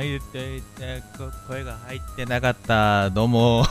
[0.00, 3.10] はい、ででこ声が入ってなかった。
[3.10, 3.66] どうも。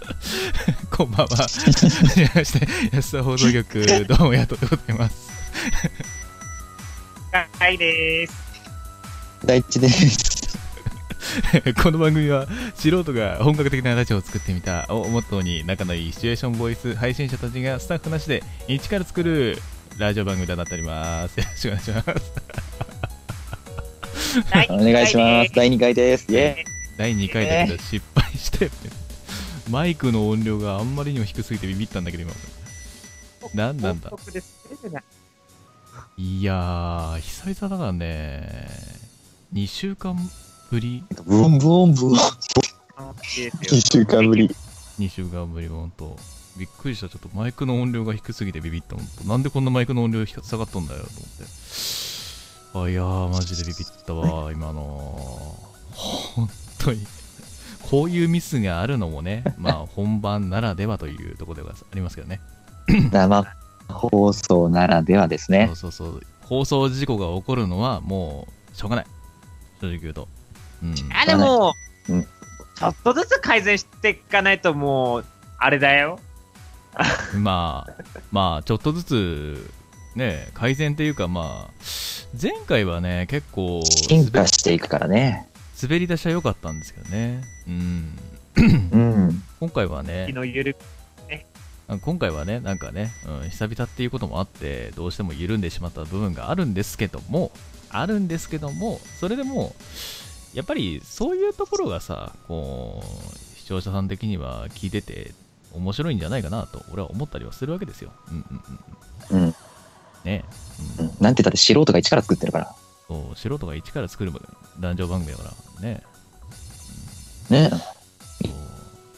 [0.90, 1.36] こんばんは。
[1.36, 5.30] はじめまして、安田放送局、どうもやっとでございます。
[7.58, 8.32] はいです。
[9.44, 10.58] 第一です。
[11.84, 19.58] この番組は素人が本格的なラジオを作ってみたをモットーに仲のいいシチュエーションボイス配信者たちがスタッフなしで一から作る
[19.98, 21.38] ラジオ番組となっております。
[21.38, 22.81] よろしくお願いします。
[24.70, 25.52] お願いします。
[25.54, 26.32] 第2回です。
[26.32, 26.56] イェ
[26.96, 28.70] 第2回だけど失敗して、
[29.70, 32.32] マイクの音量があんまりにも低すぎてビビったんだけど今。
[33.54, 34.10] なんなんだ？
[36.16, 38.70] いやー、久々だからね、
[39.52, 40.16] 2週間
[40.70, 41.04] ぶり？
[41.12, 42.14] ーブオンブオンブオン。
[42.14, 44.48] 2週間ぶり。
[44.98, 46.16] 2週間ぶり、ほんと。
[46.56, 47.08] びっくりした。
[47.08, 48.96] ちょっとマイクの音量が低すぎてビビった。
[48.96, 49.24] ほんと。
[49.24, 51.44] なんでこんなマイクの音量下がっとんだよ、と思って。
[52.74, 55.56] あ、いやー、マジでビビったわ、今の。
[55.92, 56.48] 本
[56.78, 57.06] 当に。
[57.90, 62.40] こういうミスがあるのもね、 まあ本番ならではというところではありますけどね。
[63.10, 63.44] 生
[63.88, 65.76] 放送ならではですねそう。
[65.76, 66.22] そうそう。
[66.42, 69.06] 放送事故が起こるのはもう、しょうがない。
[69.80, 70.28] 正直言うと。
[70.82, 70.94] うん。
[71.12, 71.74] あ、でも、
[72.08, 72.26] うん
[72.74, 75.24] ちょっとずつ改善していかないともう、
[75.58, 76.18] あれだよ。
[77.38, 79.70] まあ、まあ、ちょっとずつ、
[80.16, 81.70] ね、改善っていうか、まあ、
[82.40, 85.48] 前回はね、結構進化していくからね。
[85.82, 87.42] 滑り出しは良かったんですけどね。
[87.66, 88.18] うん。
[88.92, 89.42] うん。
[89.60, 90.32] 今回はね
[92.00, 97.52] 今回はね、なんかね、うん、久々っていうこともあって、どうしても緩んでしまった部分があるんですけども、
[97.90, 99.74] あるんですけども、それでも、
[100.54, 105.32] やっぱりそういうところがさ、こう、視聴者さん的には聞いてて
[105.72, 108.10] 面白いんじゃないかなと、俺は思ったりはするわけですよ。
[108.30, 108.44] うん
[109.30, 109.44] うんうん。
[109.44, 109.54] うん。
[110.24, 110.44] ね、
[110.98, 112.74] うんうんなんて言ったって素人が一から作ってるから。
[113.08, 114.32] そう素人が一から作る
[114.80, 116.02] 男女番組だからね。
[117.50, 117.70] ね。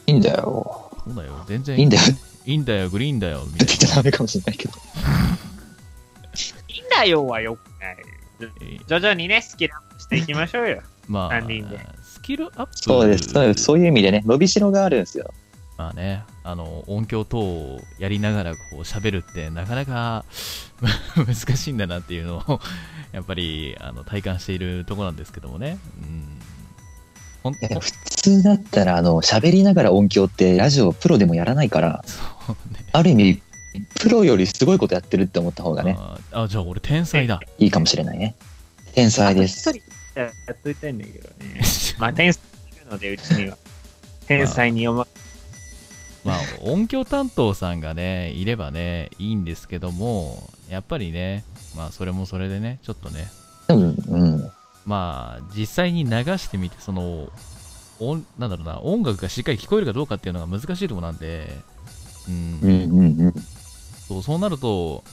[0.07, 0.91] いいんだよ。
[1.05, 2.03] そうだよ、全然いいんだよ。
[2.45, 4.73] いいんだよ、グリーンだよ、みってたい言っちゃダメかもしれないけど。
[6.67, 7.97] いいんだよはよくない。
[8.87, 10.81] 徐々にね、スキルアップしていきましょうよ。
[11.07, 12.77] まあ三人で、スキルアップ。
[12.77, 13.29] そうです。
[13.29, 13.63] そうです。
[13.63, 15.33] そういう意味でね、伸びしろがあるんですよ。
[15.77, 20.23] まあね、あの、音響等をやりながらこう喋るってなかなか
[21.17, 22.61] 難しいんだなっていうのを、
[23.11, 25.77] やっぱりあの体感しているところなんですけどもね。
[26.01, 26.41] うん。
[27.51, 32.03] い普通だったら、あの、喋りながら音響ってラジオプロでもやらないから、
[32.71, 32.85] ね。
[32.91, 33.41] ある意味、
[33.99, 37.39] プロよりすごいことやってるって思った方がね、あーあ、じゃあ俺天才だ。
[37.59, 38.35] いいかもしれないね。
[38.93, 39.69] 天才です。
[39.69, 41.61] 一人やっといたいんだけどね。
[41.99, 42.41] まあ、天才
[42.71, 43.57] いるので、うちには。
[44.27, 45.07] 天才に読ま、
[46.25, 51.45] まあ、音響担当さんがね、いればね、いいんですけども、やっぱりね、
[51.77, 53.27] まあ、それもそれでね、ちょっとね、
[53.69, 54.51] うん、うん。
[54.85, 57.29] まあ、実際に流してみて、その、
[57.99, 61.47] 音なんだろうな、音楽がしっかり聞こえるかどうかっていうのが難しいところなんで、
[62.27, 63.33] うん、うん、うん、うん。
[64.07, 65.03] そうそうなると、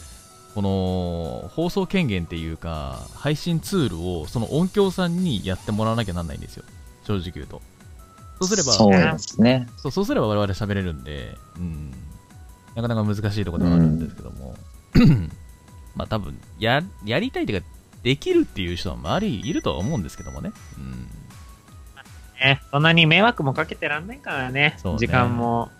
[0.54, 6.64] この放送権限っていうか、配信ツールをその音響さんにやってもらわなきゃなんないんですよ、
[7.04, 7.60] 正直言うと。
[8.40, 9.68] そうすれば、そうですね。
[9.76, 11.92] そうそうすれば我々喋れるんで、うん、
[12.74, 14.54] なかなか難しいところではあるんですけども、
[15.94, 17.66] まあ多分や、やりたいというか、
[18.02, 20.52] できるっていう人は周りいるとは思うんですけどもね。
[20.76, 21.08] うん、
[22.40, 24.76] ね、そんなに迷惑もかけてらんないからね。
[24.84, 25.70] ね時間も、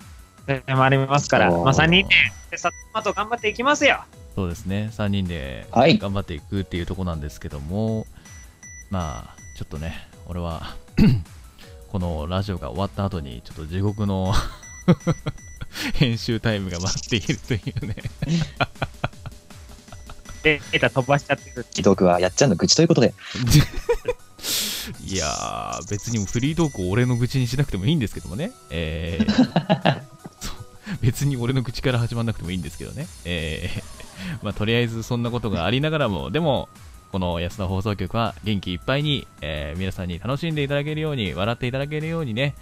[0.69, 1.51] もありますから。
[1.51, 2.15] まあ、3人で、
[2.53, 4.05] でさっまと頑張っていきますよ。
[4.35, 8.07] そうですね、3人ではい頑張っていくっていうところなんですけども、
[8.91, 10.75] まあ、ちょっとね、俺は、
[11.93, 14.33] このラジオが終わった後に、ちょっと地獄の
[15.93, 17.97] 編集タイムが待っているというね。
[20.43, 21.67] データ飛ばしちゃってる。
[21.71, 23.13] 既読はやっちゃんの愚痴ということで。
[25.05, 28.53] いやー、別にフリートークを俺の愚痴にしなくてもいいんですけどもね。
[28.71, 30.03] えー
[31.01, 33.07] 別に俺の口から始まらなくてもいいんですけどね。
[33.25, 36.69] えーまあ、とりあえずそんなことがありながらも、でも、
[37.13, 42.55] この安田放送局は元気いっぱいに、えー皆さんに楽しんでいただけるように、笑っていただけるようにね、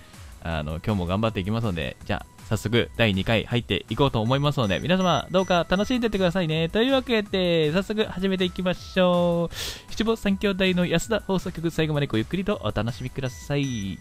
[0.43, 6.69] あの、今日も頑張っていきますので、じゃあ、早速第2回入っていこうと思いますので、皆様どうか楽しんでってくださいね。
[6.69, 9.55] というわけで、早速始めていきましょう。
[9.93, 13.99] 七五三兄弟の安田放送局最後までごゆっくりとお楽しみください。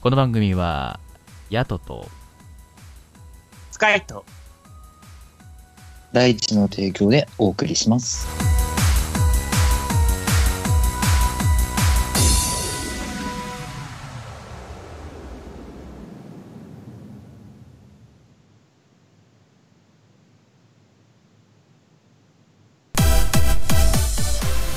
[0.00, 0.98] この番組は、
[1.50, 2.08] ヤトと、
[3.70, 4.24] スカイと、
[6.12, 8.63] 第一の提供でお送りします。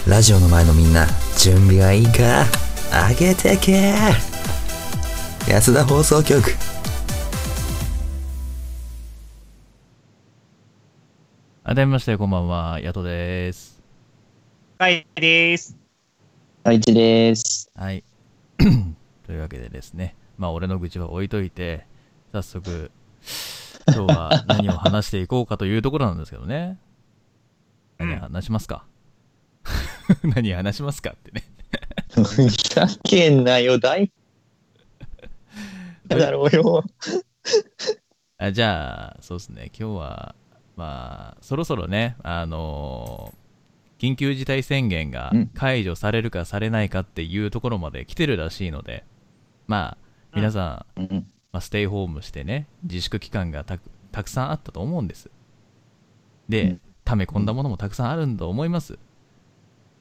[0.07, 1.06] ラジオの前のみんな、
[1.38, 2.45] 準備はいいか？
[3.09, 3.94] 上げてけ
[5.50, 6.42] 安田放送局。
[11.63, 13.83] 改めまして、こんばんは、ヤトです。
[14.80, 15.75] はい、です。
[16.63, 17.69] 大地です。
[17.75, 18.04] はい。
[19.27, 21.86] というわけでですね、まあ、俺の愚痴は置いといて、
[22.31, 22.92] 早速、
[23.94, 26.80] 今日は何を話していこうかというところなんですけどね。
[27.98, 28.86] 何話しますか？
[30.36, 31.44] 何話しますかってね。
[32.12, 34.12] ふざけんなよ、大
[36.07, 36.83] だろうよ。
[38.38, 40.36] あじゃあ、そうですね、今日は、
[40.75, 43.48] まあ、そろそろね、あのー
[43.98, 49.04] 緊急事態宣言がうん解除されるかされないかっていうところまで来てるらしいので、
[49.65, 55.30] まあ、皆さん、うんまあ、ステイホームしてね、自粛期間がたくたくさんあったと思うんです。
[56.48, 59.00] で、うん溜め込んだものもたくさんあるんと思います。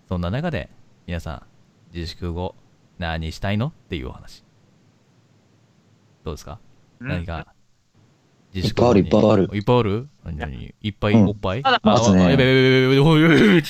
[0.08, 0.68] そんな中で、
[1.06, 1.42] 皆さん、
[1.94, 2.54] 自粛後、
[2.98, 4.44] 何したいのっていうお話。
[6.24, 6.58] どうですか？
[7.00, 7.46] 何か、
[8.54, 10.74] 自粛後にいっぱいあるいっぱいある何何？
[10.80, 13.62] いっぱいうんおっぱい、まだあますねあやべやべやべやべやべおいおいおいおい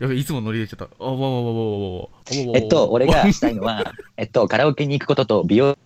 [0.00, 0.88] やべいつも乗り入れちゃった。
[0.98, 2.08] あわわわわわわ
[2.54, 5.76] えっと、俺がしたいのは、えっと、カラオケに行くことと美容。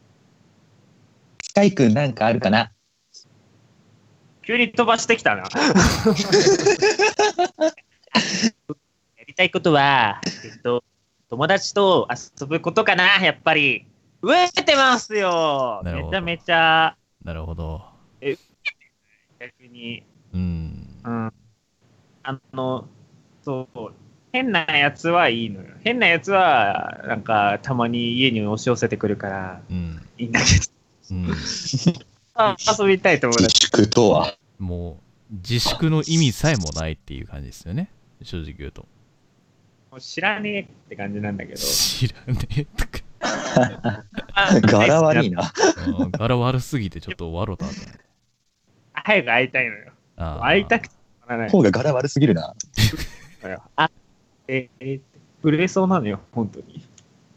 [1.42, 2.72] スカイくんなんかあるかな
[4.42, 5.44] 急に飛ばしてきたな。
[9.34, 10.84] たいことは、えっと、
[11.28, 12.08] 友達と
[12.40, 13.86] 遊ぶことかな、やっぱり。
[14.22, 17.82] 飢えてますよめちゃめちゃ、なるほど。
[19.38, 20.02] 逆に。
[20.32, 20.88] うん。
[21.04, 21.32] うん。
[22.22, 22.88] あの、
[23.42, 23.92] そう、
[24.32, 25.75] 変なやつはいいのよ。
[25.82, 30.00] 変なやつは、なんか、たまに家に押し寄せてくるから、うん。
[30.16, 30.64] いいんだけど。
[31.10, 31.34] うん。
[32.34, 33.66] あ遊びたい友自達。
[33.66, 34.34] 粛とは？
[34.58, 37.90] もう、自粛の意味さえもないっていう感じですよね。
[38.22, 38.86] 正直言うと。
[40.00, 41.58] 知らねえって感じなんだけど。
[41.58, 43.05] 知らねえとか。
[44.62, 45.52] 柄悪いな。
[46.00, 47.99] うん柄悪すぎてちょっと笑ったんだね。
[48.93, 49.93] 早く会いたいのよ。
[50.17, 52.55] あー会いたくてたまらない方が柄悪すぎるな。
[53.76, 53.91] あ、
[54.49, 55.00] え、え、
[55.43, 56.87] 震えそうなのよ、本当に。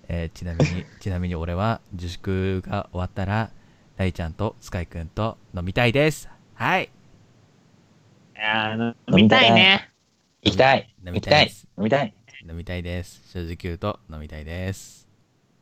[0.07, 3.51] えーちなみに、ちなみに俺は自粛が終わったら、
[3.97, 6.29] 大ちゃんとスカイくんと飲みたいです。
[6.53, 6.85] はい。
[6.85, 9.89] いやー飲みたいね。
[10.43, 10.93] 行きたい。
[11.05, 11.67] 飲みたいです。。
[11.77, 12.13] 飲みたい。
[12.47, 13.21] 飲みたいです。
[13.33, 15.07] 正直言うと飲みたいです。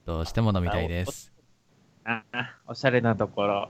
[0.06, 1.32] どうしても飲みたいです。
[2.04, 2.24] あ
[2.68, 3.70] おしゃれなところ。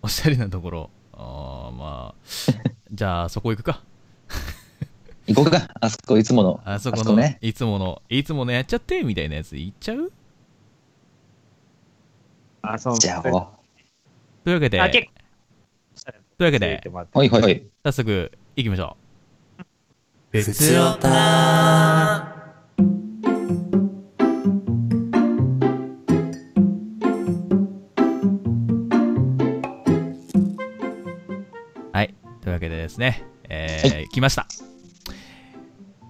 [0.00, 0.90] おしゃれなところ。
[1.12, 2.22] あーまあ。
[2.92, 3.82] じゃあ、そこ行くか。
[5.26, 5.68] 行こうか。
[5.80, 6.60] あそこいつもの。
[6.64, 10.12] あそこの、こねいつもの、いつものやっちゃってみたいなやつ行っちゃう？
[12.62, 12.98] あ、そう。
[12.98, 13.32] じゃあ、とい
[14.52, 14.78] うわけで。
[14.78, 17.66] というわけで、はいはいはい。
[17.84, 18.96] 早速行きましょ
[20.32, 20.38] う。
[20.42, 20.98] ふつお
[32.92, 34.46] でですね、えー来ました。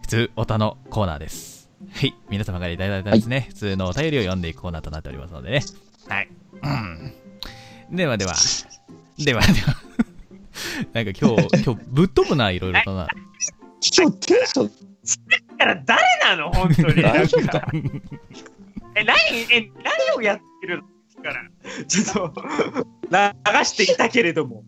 [0.03, 1.71] 普通おたのコーナーです。
[1.93, 2.15] はい。
[2.29, 5.63] 皆様からいただいたですね、普通のお便りを読んでいくコーナーとなっておりますのでね。
[6.09, 6.29] はい。
[6.63, 7.15] うん
[7.97, 8.35] ではでは、
[9.19, 9.77] ではでは、
[10.95, 13.07] なんか今日、 今日ぶっ飛ぶな、いろいろとな。
[13.97, 14.71] 今日テンション
[15.59, 16.51] だから誰なの？
[16.53, 17.03] 本当に。
[17.03, 17.69] 大丈夫か？
[18.95, 19.17] え、何、
[19.51, 21.23] え、何をやってるの？
[21.23, 21.85] から。
[21.87, 24.65] ちょっと、流していたけれども。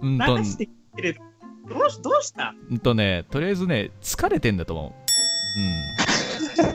[0.00, 1.27] うんと流、していたけれども。
[1.68, 2.54] どうし、どうした？
[2.70, 4.92] うんとね、とりあえずね、疲れてんだと思う。
[5.60, 6.74] うん。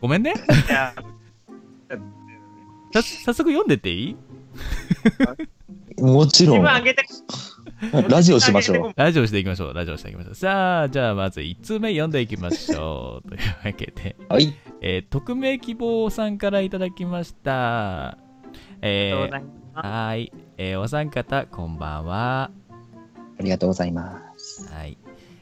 [0.00, 0.34] ごめんね。
[0.68, 0.92] いや、
[2.92, 4.16] さ早速読んでっていい？
[6.02, 6.74] もちろん自分。
[6.76, 7.04] 上げて、
[8.08, 8.92] ラジオしましょう。
[8.96, 9.74] ラジオしていきましょう。
[9.74, 10.34] ラジオしていきましょう。
[10.34, 13.28] さあ、じゃあまず1通目読んでいきましょう。
[13.28, 14.54] というわけで、はい。
[14.82, 18.08] えー匿名希望さんからいただきました。
[18.08, 18.26] ありがとう
[18.82, 19.46] えーございま
[19.82, 22.50] すはーい、えーお三方、こんばんは。
[23.38, 24.66] ありがとうございます。
[24.72, 24.96] はい。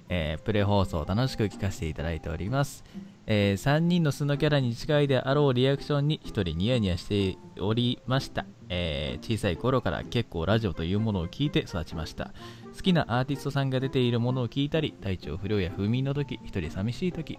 [0.08, 2.84] えープレ放送を楽しく聞かせていただいております。
[3.26, 12.32] え3人の素のキャラに近いであろうリアクションに1人ニヤニヤしておりました、えー小さい頃から結構ラジオというものを聞いて育ちました。
[12.76, 17.38] 好きなアーティストさんが出ているものを聞いたり、体調不良や不眠の時、1人寂しい時、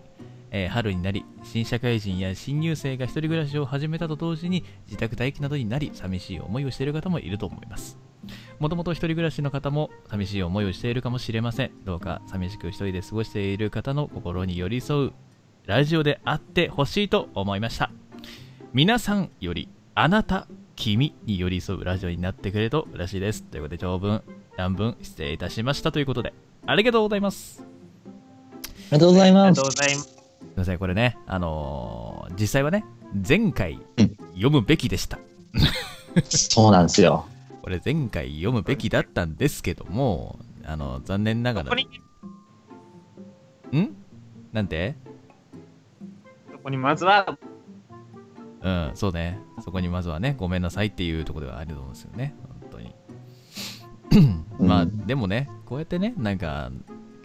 [0.55, 7.97] えー春になり、新社会人や新入生が一人暮らしを始めたと同時に自宅待機などになり、寂しい思いをしている方もいると思います。
[8.59, 11.71] もともと一人暮らしの方も寂しい思いをしているかもしれません。
[11.83, 15.13] どうか寂しく一人で過ごしている方の心に寄り添う
[15.65, 17.91] ラジオであってほしいと思いました。
[18.71, 20.47] 皆さんよりあなた、
[20.77, 23.43] 君に寄り添うラジオになってくれると嬉しいです。
[23.43, 24.23] ということで長文、
[24.55, 26.33] 乱文失礼いたしましたということで、
[26.65, 27.61] ありがとうございます。
[28.91, 29.65] あがとうございますありがとう。
[29.65, 30.14] ございます。
[30.53, 32.85] すいません、これね、あのー実際はね、
[33.27, 35.19] 前回うん読むべきでした。
[36.23, 37.25] そうなんですよ。
[37.61, 41.75] これ前回読むべきだったんですけども、あの、残念ながら、ここ
[43.71, 43.95] に、ん？
[44.53, 44.95] なんて？
[46.51, 47.37] ここにまずは、
[48.61, 49.39] うん、そうね。
[49.63, 52.35] そこにまずはね、ごめんなさいっていうところではあると思うんですよね。
[52.61, 52.95] 本当に。
[54.59, 56.71] まあ、うんでもね、こうやってね、なんか、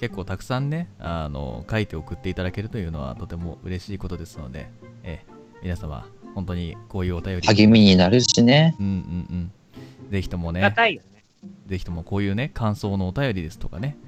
[0.00, 4.71] 結構たくさんね、あの、書いて送っていただけるというのはとても嬉しいことですので、
[5.02, 8.75] ええ、皆様、本当にこういうお便り、励みになるしね。
[8.80, 8.97] うんうんう
[10.09, 10.11] ん。
[10.11, 11.23] ぜひともありがね、たいよね。
[11.66, 13.99] ぜひともこういうね、感想のお便りですとかね、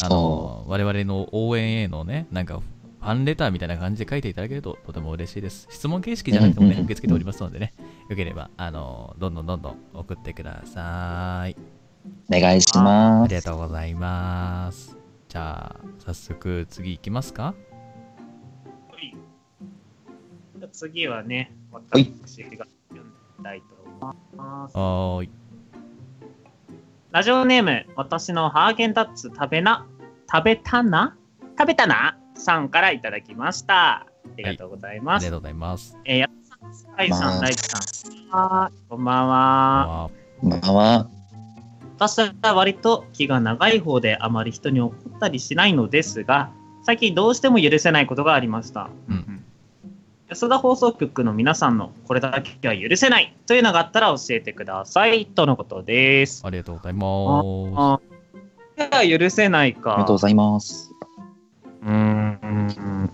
[0.00, 2.60] あその、我々の応援へのね、なんか、
[3.00, 5.66] ファンレターみたいな感じで書いていただけるととても嬉しいです。
[5.68, 7.74] 質問形式じゃなくてもね、受け付けておりますのでね、
[8.08, 11.52] よければ、あの、どんどんどんどん送ってください。
[11.52, 12.36] う。
[12.36, 13.34] お願いしますあり。
[13.34, 14.99] がとうございます。
[15.30, 17.44] じゃあ、早速次行きますか？
[17.44, 17.54] は
[19.00, 19.14] い
[20.58, 23.66] じゃあ次はね、はい私が読んでみたいと
[24.00, 24.76] 思います。
[24.76, 25.30] はーい。
[27.12, 29.86] ラジオネーム、私のハーゲンダッツ食べな、
[30.28, 31.16] 食べたな？
[31.56, 32.18] 食べたな？
[32.34, 33.98] さんからいただきました。
[33.98, 34.06] あ
[34.36, 35.22] りがとうございます。
[35.22, 35.96] ありがとうございます。
[36.04, 40.06] えー、やっさん、スカイさん、まあライチさん、こんばんは。
[40.06, 40.10] あ
[40.42, 41.08] まあまあ、
[42.00, 46.50] 私は割と気が長い方であまり人に怒ったりしないのですが、
[46.82, 48.88] 最近どうしても許せないことがありました。
[49.08, 49.44] うん
[50.28, 56.42] 安田放送局の皆さんのこれだけは許せないというのがあったら教えてくださいとのことです。
[56.46, 58.00] ありがとうございま
[58.78, 59.94] あいや許せないか。
[59.94, 60.92] ありがとうございます。
[61.82, 63.10] うーん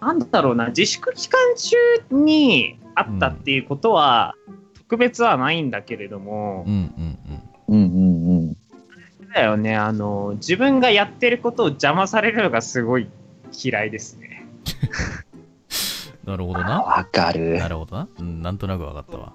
[0.00, 1.76] なんだろうな、自粛期間中
[2.10, 4.34] にあったっていうことは、
[4.74, 6.70] 特別はないんだけれどもす。
[6.70, 7.14] う、んうん
[7.68, 8.56] うんうんうん。
[9.34, 13.08] だよね、あの、自分がやってることを邪魔されるのがすごい
[13.52, 14.46] 嫌いですね。
[16.24, 16.30] うん。
[16.30, 16.80] なるほどな。
[16.82, 17.68] わかるな。
[17.68, 18.08] るほどな。
[18.18, 19.32] うん、なんとなくわかったわ。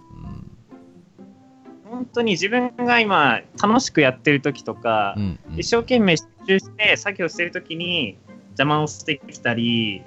[1.90, 5.24] 本当に自分が今楽しくやってる時とか、うん。
[5.24, 8.18] うん、うん一生懸命集中して作業してる時に
[8.50, 10.04] 邪魔をしてきたり、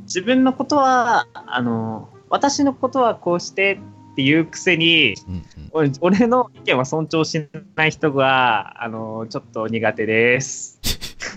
[0.00, 3.80] 自分のことは、あの、私のことはこうして
[4.20, 10.80] っていうくせに、うんうん俺俺の意見は尊重しない人が、あの、ちょっと苦手です。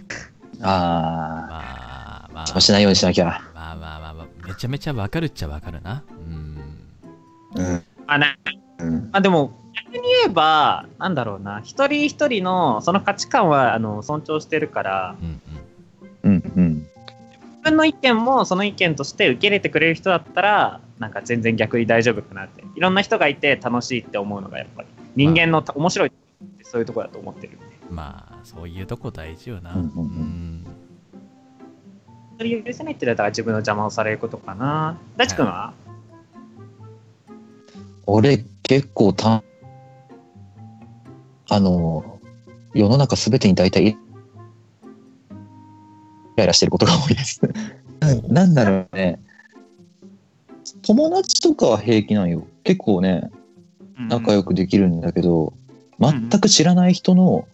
[0.60, 3.26] あまあまああ、そうしないようにしなきゃ。
[3.54, 6.04] まあまあまあまあ、めちゃめちゃわかるっちゃわかるな。
[6.10, 6.58] うん。
[7.56, 7.84] うん。
[8.08, 8.36] あな
[8.80, 9.10] うん。
[9.14, 9.54] あでも、
[9.86, 15.42] 逆に言えば、なんだろうな、一人一人のその価値観はあの尊重してるから、うん
[16.26, 16.32] うん。
[16.32, 16.88] うんうん。
[17.64, 22.62] 自分の意見もその意見として受け入れてくれる人だったら、なんか全然逆に大丈夫かなって。
[22.76, 27.66] いろんな人がいて楽しいって思うのがやっぱり、人間のた面白いってそういうところだと思ってるんで。
[27.90, 29.76] まあ、そういうとこ大事よな。
[29.76, 30.66] うんうんうんうん
[32.38, 34.98] それ許せないって言ったら自分の邪魔をされることかな。
[35.16, 35.74] 大地君は、
[38.08, 39.44] 俺、結構た、
[41.50, 42.20] あの、
[42.74, 43.98] 世の中すべてに大体、イ
[46.36, 47.42] ライラしてることが多いです。
[48.00, 49.20] ななんだろうね。
[50.82, 52.48] 友達とかは平気なんよ。
[52.64, 53.30] 結構ね、
[53.98, 55.54] 仲良くできるんだけど、
[56.00, 57.48] 全く知らない人の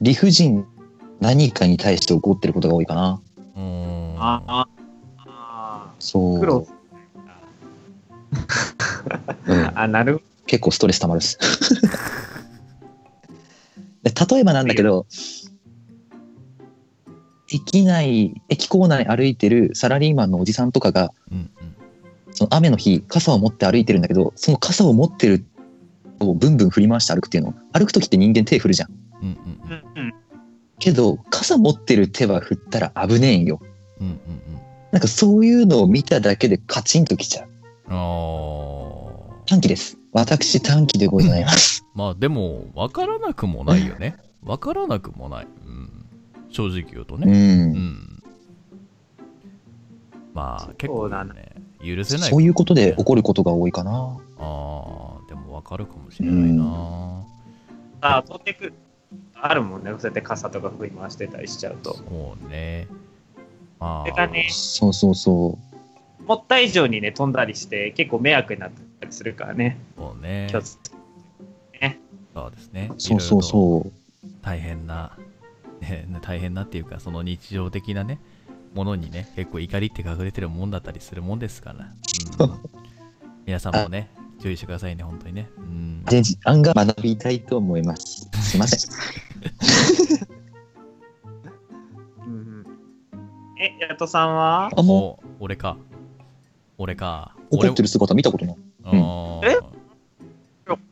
[0.00, 0.66] 理不尽
[1.20, 3.20] 何かに対して怒ってることが多いかな。
[3.56, 4.16] うーん。
[4.18, 4.68] ああ
[5.26, 6.40] あそう。
[6.40, 6.66] 苦労
[9.46, 11.38] うん あ、なる結構ストレス溜まるっす。
[14.02, 15.06] で例えばなんだけど、
[17.50, 21.76] 駅内、駅構内歩いてるサラリーマンのおじさんとかが、うんうん。
[22.32, 25.44] その雨の日、傘を持って歩いてるんだけど、その傘を持ってる
[26.20, 27.54] をブンブン振り回して歩くっていうの。
[27.72, 28.90] 歩く時って人間手振るじゃん。
[29.22, 29.28] うん
[29.96, 30.14] うん。
[30.78, 33.60] けど、傘持ってる手は振ったら危ねえんよ。
[34.00, 34.16] うんうんう
[34.50, 34.54] ん
[34.94, 37.48] なんかそういうのを見ただけでカチンときちゃう。
[39.44, 39.98] 短期です。
[40.12, 41.84] 私短期でございます。
[41.96, 44.14] まあでも、わからなくもないよね。
[44.44, 45.46] わからなくもない。
[45.66, 46.03] うん。
[46.54, 47.18] 正直言うとう。
[47.18, 47.26] ね。
[47.26, 48.22] うんん。
[50.32, 51.52] まあ結構そうだね、
[51.84, 52.30] 許せない。
[52.30, 54.18] そういうことで怒ることが多いかな。
[54.38, 57.24] ああ、でもわかるかもしれないな。
[58.00, 58.74] あ、取ってくる。
[59.34, 59.90] あるもんね。
[59.90, 61.96] そうやって傘とか振り回してたりしちゃうと。
[61.96, 62.86] そうね。
[63.80, 66.22] まあそれがね、そうそうそう。
[66.24, 68.70] 思った以上にね、飛んだりして、結構迷惑になっ
[69.00, 69.76] たりするからね。
[69.96, 70.62] そうねそう
[72.50, 72.92] ですね。
[72.98, 73.42] そうそうう。
[73.42, 73.92] そう。
[74.40, 75.16] 大変な、
[75.80, 78.18] ね、 大変なっていうか、その日常的なね、
[78.74, 81.86] ものにね、結構怒りって隠れてるもんだったりするもんですから。
[82.46, 82.60] うん、
[83.46, 85.48] 皆さんもね、注意してくださいね、本当にね。
[85.56, 86.04] うん。
[86.04, 88.28] で、案が学びたいと思います。
[88.42, 88.90] すいません。
[92.26, 92.66] うんうん
[93.80, 94.70] ヤトさんは？
[94.76, 95.76] あんまお俺か。
[96.76, 97.34] 俺か。
[97.50, 98.56] 怒ってる姿見たことない。
[98.84, 99.56] 俺あーえ？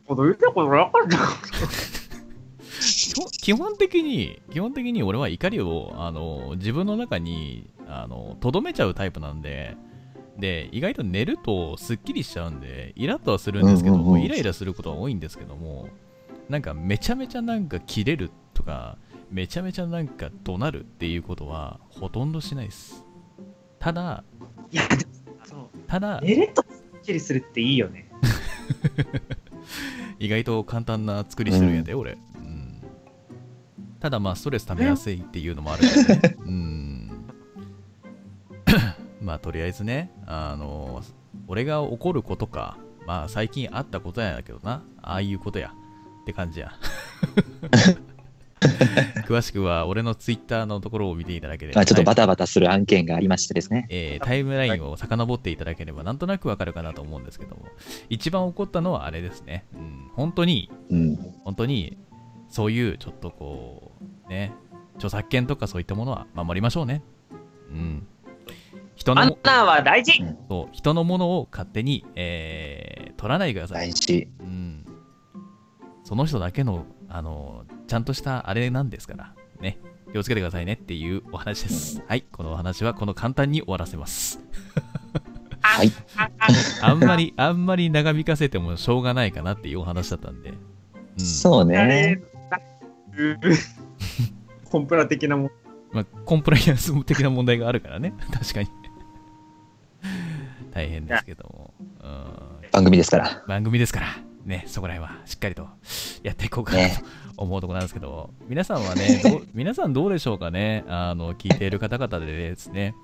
[0.07, 1.17] こと言ったことなかった
[3.13, 9.77] 基本基本的に、基本的に俺は怒りをあの自分の中にあの留めちゃうタイプなんで、
[10.39, 15.89] で、意外と寝るとすっきりしちゃうんで、イラッとはするんですけども、うんうんうんイライラすることは多いんですけども、
[16.49, 18.97] なんかめちゃめちゃなんか切れるとか、
[19.31, 23.05] めちゃめちゃなんか怒鳴るっていうことはほとんどしないです。
[23.79, 24.25] ただ、
[24.71, 25.03] いや、でも
[25.45, 28.09] そのただ、寝るとすっきりするっていいよね。
[30.19, 32.13] 意外と簡単な作りしてるんやで、俺。
[32.13, 32.52] うん。
[34.03, 36.37] ただまあ、ストレス溜めやすいっていうのもあるからね。
[36.45, 37.25] うん。
[39.23, 41.05] まあ、とりあえずね、あの、
[41.47, 45.73] 俺が怒ることか、まあ、最近あったことやけどな、ああいうことや、
[46.23, 46.73] って感じや。
[49.29, 53.87] 詳しくは、俺のツイッターのところを見ていただければ、まあ、ちょっとバタバタする案件がありましてですね。
[53.89, 57.67] えータイムラインを遡っていただければなんとなくわかるかなと思うんですけども
[58.09, 61.17] 一番起こったのはあれですね、うん、本当にうん。
[61.45, 61.99] 本当に
[62.53, 63.92] そういうちょっとこう
[64.33, 64.53] ね。
[64.97, 67.03] 著作権とかそういったものは守りましょうね。
[67.71, 68.07] うん。
[68.95, 70.13] 人のマナーは大事。
[70.49, 70.69] そう。
[70.73, 74.29] 人のものを勝手に、えー取らないでください、大事。
[74.41, 74.85] うん、
[76.03, 79.33] その人だけのあのちゃんとしたあれなんですから。
[79.61, 79.79] ね。
[80.13, 82.03] 気をつけてくださいねっていうお話です。
[82.09, 82.23] はい。
[82.33, 84.41] このお話はこの簡単に終わらせます。
[85.61, 85.93] はい。
[86.83, 90.51] あんまり、あんまり長引かせてもしょうがないかなっていうお話だったんで。
[90.51, 90.55] う
[91.17, 91.21] ん。
[91.21, 92.21] そうね。
[94.73, 95.51] コンプラ的なもん。
[95.93, 98.15] まあ、コンプライアンス的な問題があるからね。
[98.33, 98.69] 確かに。
[100.73, 101.75] 大変ですけども。
[102.03, 102.71] うん。
[102.73, 103.45] 番組ですから。
[103.47, 104.07] 番組ですから、
[104.47, 105.69] ね、そこら辺はしっかりと
[106.23, 107.03] やっていこうかなね
[107.37, 112.95] と思うところなんですけど、皆さんはね、 皆さんどうでしょうかね、あの聞いている方々でですね、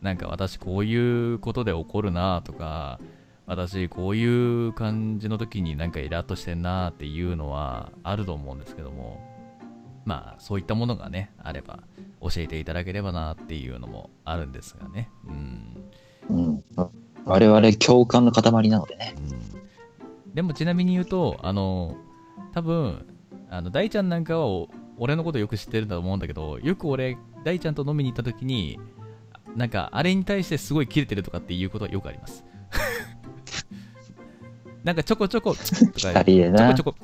[0.00, 3.00] なんか私こういうことで怒るなとか、
[3.44, 4.24] 私こうい
[4.68, 9.27] う感じの時になんかイラッとしてんなっていうのはあると思うんですけども、
[10.08, 11.80] まあそういったものがね、あれば
[12.20, 15.10] 教えていただければなっていうのもあるんですがね。
[15.26, 15.90] うん
[16.30, 16.64] うん。
[17.24, 19.14] 我々共感の塊なのでね。
[19.18, 19.58] うん
[20.34, 21.96] でもちなみに言うと、あの、
[22.52, 23.06] 多分、
[23.50, 28.78] あの、大ちゃんなんかはお俺のことよく知ってるんだと思うんだけど、よく俺、大ちゃんと飲みに行った時に、
[29.56, 32.44] なんか、あれに対してすごいキレてるとかっていうことはよくあります。
[34.84, 36.94] なんかちょこちょこ、とか、ちょこちょこ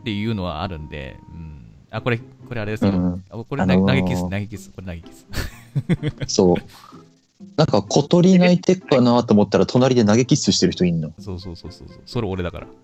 [0.00, 1.74] っていうのはあるんで、うん。
[1.90, 2.90] あ、これ、これあれですよ。
[2.90, 3.24] うん。
[3.30, 5.26] あこれ、あのー投げキス、投げキス、これ投げキス。
[6.34, 6.56] そう。
[7.56, 11.12] なんか小鳥鳴いてっかなと思ったら隣で投げキッスしてる人いんの。
[11.18, 12.00] そうそうそうそうそう。
[12.06, 12.66] それ俺だから。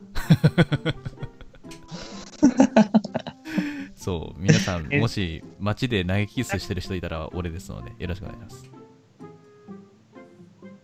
[3.97, 8.71] そう、皆さん、えもし街で投げキスしてる人いたら俺ですので、よろしくお願いします。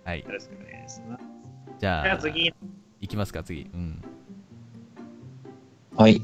[0.05, 0.27] はいよ。
[0.31, 1.25] ろしくお願いします。
[1.75, 2.55] じじゃあ次、
[3.01, 3.63] いきますか、次。
[3.73, 4.03] うん。
[5.97, 6.21] はい。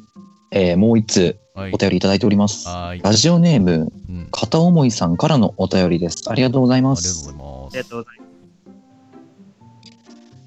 [0.52, 1.76] えーもう一通はいお。
[1.76, 2.66] 便りいただいております。
[2.68, 3.02] はーい。
[3.02, 4.28] ラジオネーム、うん。
[4.30, 6.22] 片思いさんからのお便りです。
[6.30, 7.28] ありがとうございます。
[7.28, 7.90] ありがす。
[7.90, 8.32] とうございます。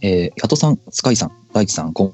[0.01, 2.13] えー、ヤトさん、スカイさん、大地さん、こん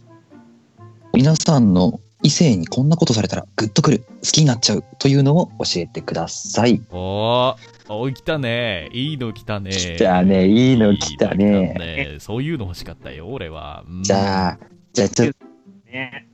[1.13, 6.82] 皆さんの異性にこんなことされたらグッとくる、好きになっちゃうというのを教えてください。
[6.91, 8.89] おー、おい、来たね。
[8.93, 9.71] いいの来たね。
[9.71, 11.73] 来たね、いいの来たいいのね。
[11.75, 13.84] 来たねそういうの欲しかったよ、俺は。
[13.88, 14.60] うんじゃあ、
[14.93, 15.34] じゃあちょっ
[15.91, 16.27] ね、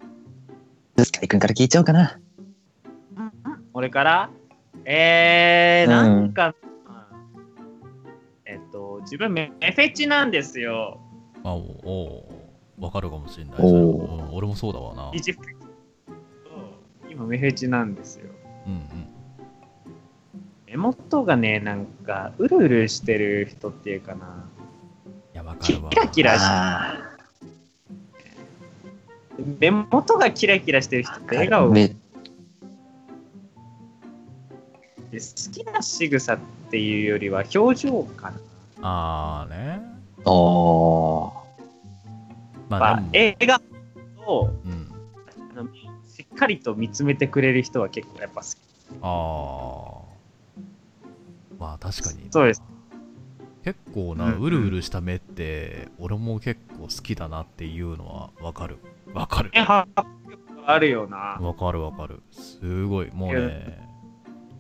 [0.98, 2.20] と、スカイくんから聞いちゃおうかな。
[3.74, 4.30] 俺から？
[4.86, 6.56] えー、うんなんか、
[8.46, 11.00] えっと、自分メメフェチなんですよ。
[11.44, 12.28] あおお
[12.80, 13.56] わかるかもしれない。
[13.60, 15.12] おーうん俺もそうだわな。
[15.14, 15.50] 一フェチ
[17.12, 18.32] 今メフェチなんですよ。
[18.66, 19.08] うんうん。
[20.66, 24.50] 目元がね、なんか、うるうるしてる人っていうかな。
[25.34, 25.92] いや、わかキるわ。
[25.92, 27.17] ラキラしあ
[29.60, 31.96] 目元がキラキラしてる人って笑ー顔め
[35.12, 38.38] で好きな仕草っていうよりは表情かな。
[38.82, 39.82] あーね。
[40.26, 41.32] あー
[42.70, 43.62] ままあ映画
[44.26, 44.88] をうん。
[45.58, 45.70] あの
[46.08, 48.58] しっかりと見つめてくれる人は結構やっぱ好き。
[49.02, 50.08] ああ。
[51.60, 52.28] まあ確かに。
[52.32, 52.62] そうです。
[53.64, 58.78] 結構な、うんうるうるした目って、俺も結構好きだなっていうのはわかる。
[59.14, 59.52] わかる。
[59.56, 61.38] あるよな。
[61.40, 62.22] わかるわかる。
[62.32, 63.12] すごい。
[63.14, 63.80] もうね、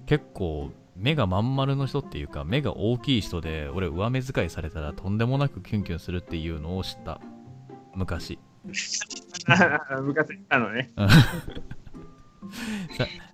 [0.06, 7.20] 結構、目がまん丸の人っていうか、目が大きい人で、俺上目遣いされたらとんでもなくキュンキュンするっていうのを知った。
[7.94, 8.40] 昔。
[10.02, 10.92] 昔言ったのね。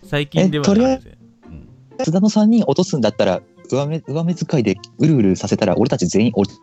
[0.03, 6.53] 最近ではえとりあえず、うん、津田の3人落とすんだったら、上目上目遣いでうるうるさせたら俺たち全員おち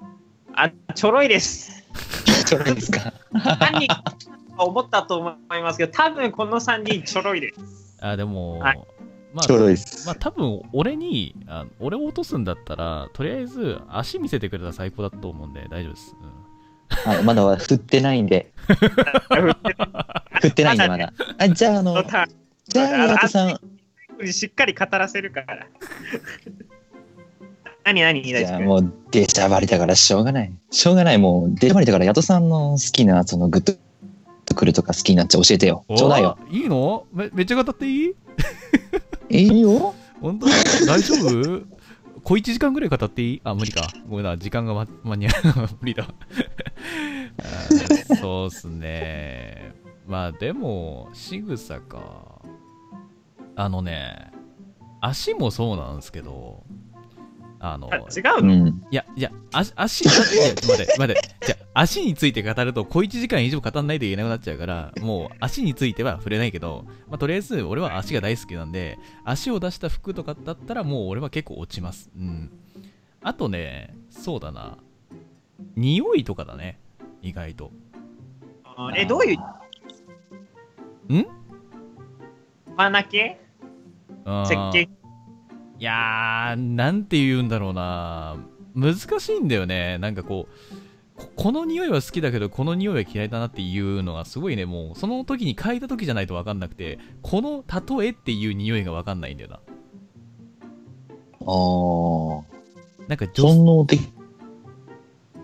[0.55, 1.85] あ、ちょろいです。
[2.55, 3.13] ょろいですか？
[3.33, 3.89] 何
[4.65, 7.99] 思ったと思いますけど、多分この3人ちょろいです。
[8.01, 8.81] あ、でも、はい
[9.33, 10.07] まあちょろいです。
[10.07, 16.51] まあ多分俺にあ俺を落とすんだったらとりあえず足見せてくれたら最高だと思うんで大丈夫です、うん
[17.07, 18.51] あまだは振ってないんで、
[20.43, 21.13] 振ってないんでまだ。
[21.39, 22.03] あじゃあ、あの、
[22.67, 23.61] じゃあ、岩田さん、
[24.33, 25.67] しっかり語らせるから。
[27.85, 30.53] 何何じ大丈夫ゃあもう、出しゃばりだからしょうがない。
[30.71, 33.79] しょうがない、もう、出しゃばりだから、ヤトさんの好きな、その、グッ
[34.51, 35.85] とくるとか好きになっちゃ教えてよ。
[35.97, 36.37] ちょうだいよ。
[36.51, 37.07] おいいの？
[37.13, 38.15] めめっちゃ語っていい？
[39.31, 39.95] いいよ。
[40.21, 40.47] 本当
[40.87, 41.63] 大丈夫？
[42.23, 43.41] 小1時間ぐらい語っていい？
[43.45, 43.89] あ、無理か。
[44.09, 45.33] ごめんな、時間がま間に合う。
[45.81, 46.07] 無理だ。
[48.21, 49.75] そうっすね。
[50.07, 52.43] まあでも、仕草か。
[53.57, 54.33] あのね、
[55.01, 56.65] 足もそうなんですけど、
[57.63, 58.05] あの、あ違う
[58.41, 58.69] うの、ん。
[58.91, 60.13] いや、いや、足、足、いや、
[60.55, 61.21] 待って、待って。
[61.47, 72.11] じゃあ足について語ると、小1時間以上語んないといけなくなっちゃうから、もう、足については触れないけど、まあ、とりあえず、俺は足が大好きなんで、足を出した服とかだったら、もう俺は結構落ちます。
[72.17, 72.51] うん。
[73.23, 74.79] あとね、そうだな。
[75.77, 76.81] 匂いとかだね。
[77.21, 77.71] 意外と。
[78.65, 79.35] あえ、どうい
[81.11, 81.15] う？
[81.15, 81.27] ん？
[82.77, 83.39] 鼻系
[84.47, 84.89] 石鹸？
[85.81, 88.37] いやー、なんて言うんだろうな。
[88.75, 89.97] 難しいんだよね。
[89.99, 97.65] なんかこう、ここの匂いは好きだけど、この匂いは嫌いだなっていうのがすごいね、もう、その時に嗅いだ時じゃないと分かんなくて、この
[97.99, 99.57] 例えっていう匂いが分かんないんだよな。
[99.57, 99.61] あ
[101.47, 103.07] あ。
[103.09, 104.01] なんか女、本能的。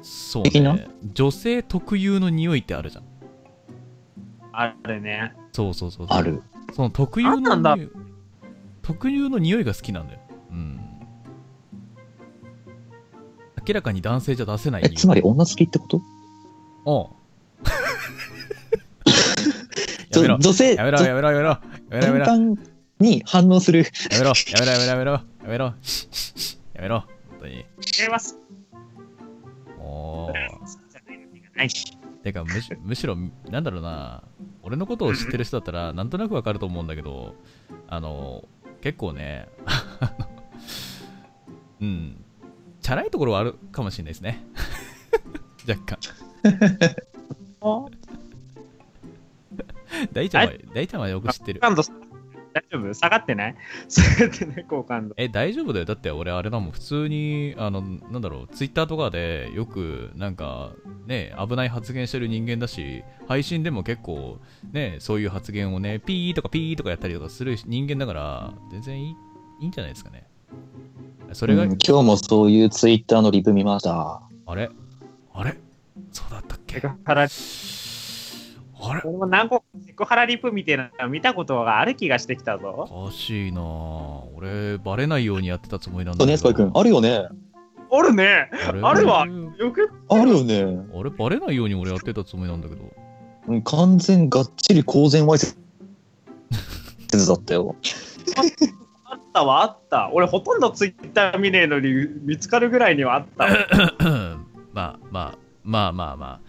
[0.03, 0.75] そう的な？
[0.75, 0.87] ね。
[1.15, 3.05] 女性特有の匂いってあるじゃん。
[4.53, 5.35] あるね。
[5.53, 6.17] そうそうそうそう。
[6.17, 6.43] ある。
[6.75, 7.91] その特有の匂い、
[8.83, 10.21] 特有の匂いが好きなんだよ。
[13.67, 14.83] 明らかに男性じゃ出せない。
[14.85, 14.91] え。
[14.91, 16.03] つまり女好きってこと？
[16.85, 17.09] おう
[20.15, 20.35] やめろ。
[20.37, 21.49] 女女性、やめろやめろやめろ。
[21.49, 22.27] やめろやめろ。
[23.01, 23.85] に反応する。
[24.11, 25.13] めろやめろやめろやめろ。
[25.13, 25.75] やめろ。
[26.75, 27.01] やめろ。
[27.01, 27.09] 本
[27.41, 27.65] 当に。
[27.81, 28.25] それは好
[29.81, 30.33] おー。
[30.33, 30.37] き
[30.91, 31.69] じゃないのがない。
[32.23, 33.17] てかむしむしろ
[33.51, 34.23] なんだろうな。
[34.63, 37.37] 俺のことを知ってる人だったらなんとなくわかると思うんだけど
[37.87, 38.49] あの
[38.81, 40.09] 結構ねあの
[41.83, 42.25] うん
[42.87, 44.45] チャラいところはあるかもしれないですね
[45.69, 45.99] 若干
[50.13, 51.83] 大ちゃんは大ちゃんはよく知ってる大丈
[52.79, 52.95] 夫？
[52.95, 53.57] 下がってない？
[53.91, 55.15] 下がってない好感度。
[55.19, 55.85] え、大丈夫だよ。
[55.85, 56.71] だって俺あれだもん。
[56.71, 60.73] 普通に、あの、なんだろう、ツイッターとかでよく、なんか、
[61.07, 64.39] ね、危ない発言してる人間だし、配信でも結構、
[64.73, 69.17] ね、そういう発言をね、ピーとかピーとかやったりとかする人間だから、全然いい
[69.61, 70.27] いいんじゃないですかね。
[71.33, 74.23] それが、うん今日もそういうツイッターのリプ見ました。
[74.47, 74.71] あれ？
[75.35, 75.57] あれ？
[76.13, 76.77] そうだったっけ？
[76.77, 79.01] セクハラ、あれ？
[79.05, 82.87] 俺も何個かセクハラリプみたいなの見たことがある気がしてきたぞ。
[82.91, 86.51] おかしいなぁ俺、バレないようにやってたつもりなんそうね、だけど。
[86.51, 86.73] スパイ君。
[86.75, 87.29] あるよね。
[87.91, 88.51] あるね。
[88.67, 88.81] あれ？
[88.83, 90.87] あるわよくあるよね。
[90.95, 92.83] あれ、バレないように俺やってたつもりなんだけど。
[93.49, 95.55] うん完全がっちり公然わいせ
[97.09, 97.77] つだったよ。
[99.37, 100.11] あったわ、あった。
[100.13, 103.51] 俺ほとんどツイッター見ねえのに見つかるぐらいにはあった わ。
[104.73, 106.41] まあまあまあまあまあ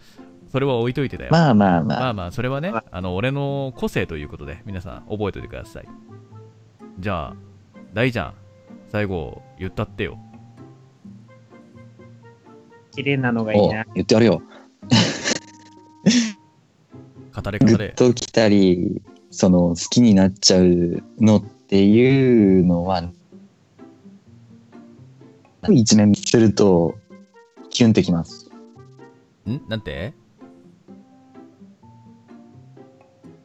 [0.51, 1.99] それは置いといてだよ、まあまあまあ。
[1.99, 5.87] まあまあそれはねあの俺の個性ということで皆さん覚えておいてください
[6.99, 7.35] じゃあ
[7.93, 8.33] 大ちゃん
[8.89, 10.17] 最後言ったってよ
[12.97, 13.85] 綺麗なのがいいおな。
[13.93, 14.41] 言ってやるよ。
[17.31, 23.03] 語れ語れグッときたり、その好きになっちゃうのっていうのは、
[25.69, 26.95] 一面すると、
[27.69, 28.49] キュンってきます。
[29.47, 29.61] ん？
[29.67, 30.13] なんて？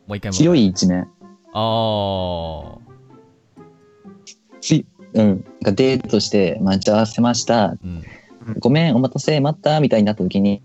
[0.06, 1.08] もう一回も強い一面。
[1.52, 2.78] あ
[4.60, 5.26] つうん。
[5.26, 7.68] なんかデートして待ち合わせました。
[7.68, 8.04] ーうん
[8.58, 10.62] ごめん、お待たせ、待った、みたいになった時に、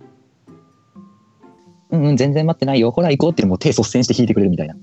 [1.91, 2.89] うんうん、全然待ってないよ。
[2.89, 4.75] ほら行こうっていう手率先して引いてくれるみたいな。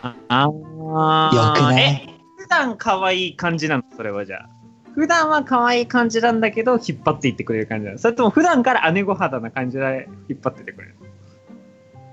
[0.00, 3.84] ああーよくなえい普段可愛い感じなの？
[3.96, 4.48] それはじゃあ。
[4.94, 7.98] 普段は可愛い感じなんだけど、引っ張っていってくれる感じなの。
[7.98, 10.94] それとも普段から姉御肌な感じで引っ張ってってくれる？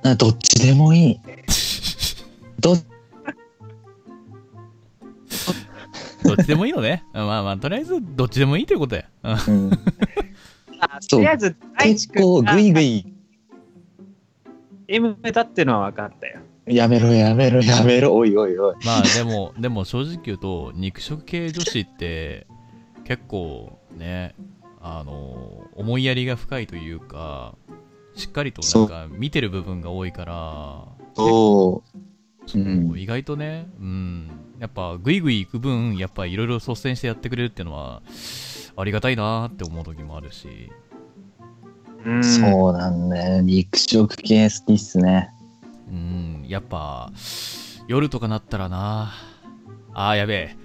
[0.04, 1.20] あどっちでもいい。
[2.60, 2.76] ど
[6.24, 7.06] どっちでもいいのね。
[7.14, 9.06] まあまあとりあえずどっちでもいいということや。
[9.24, 9.70] うん。
[11.10, 13.14] とりあえず、大地結構グイグイ。
[14.90, 16.42] M だってのは分かったよ。
[16.65, 18.15] やめろやめろやめろ。
[18.15, 18.76] おいおいおい。
[18.86, 22.47] まあでも、でも正直言うと、肉食系女子って、
[23.04, 24.36] 結構ね、
[24.82, 27.56] あの、思いやりが深いというか、
[28.15, 31.99] しっかりとなんか見てる部分が多いから、そう。
[32.45, 38.02] そううん意外とね、うん、やっぱグイグイ行く分、やっぱいろいろ率先してやってくれるっていうのは、
[38.76, 40.69] ありがたいなーって思う時もあるし、
[42.06, 43.41] うんそうなんだよ。
[43.41, 45.33] 肉食系好きっすね。
[45.94, 47.12] うん、やっぱ、
[47.88, 49.14] 夜とかなったらな、
[49.94, 50.56] あーやべえ。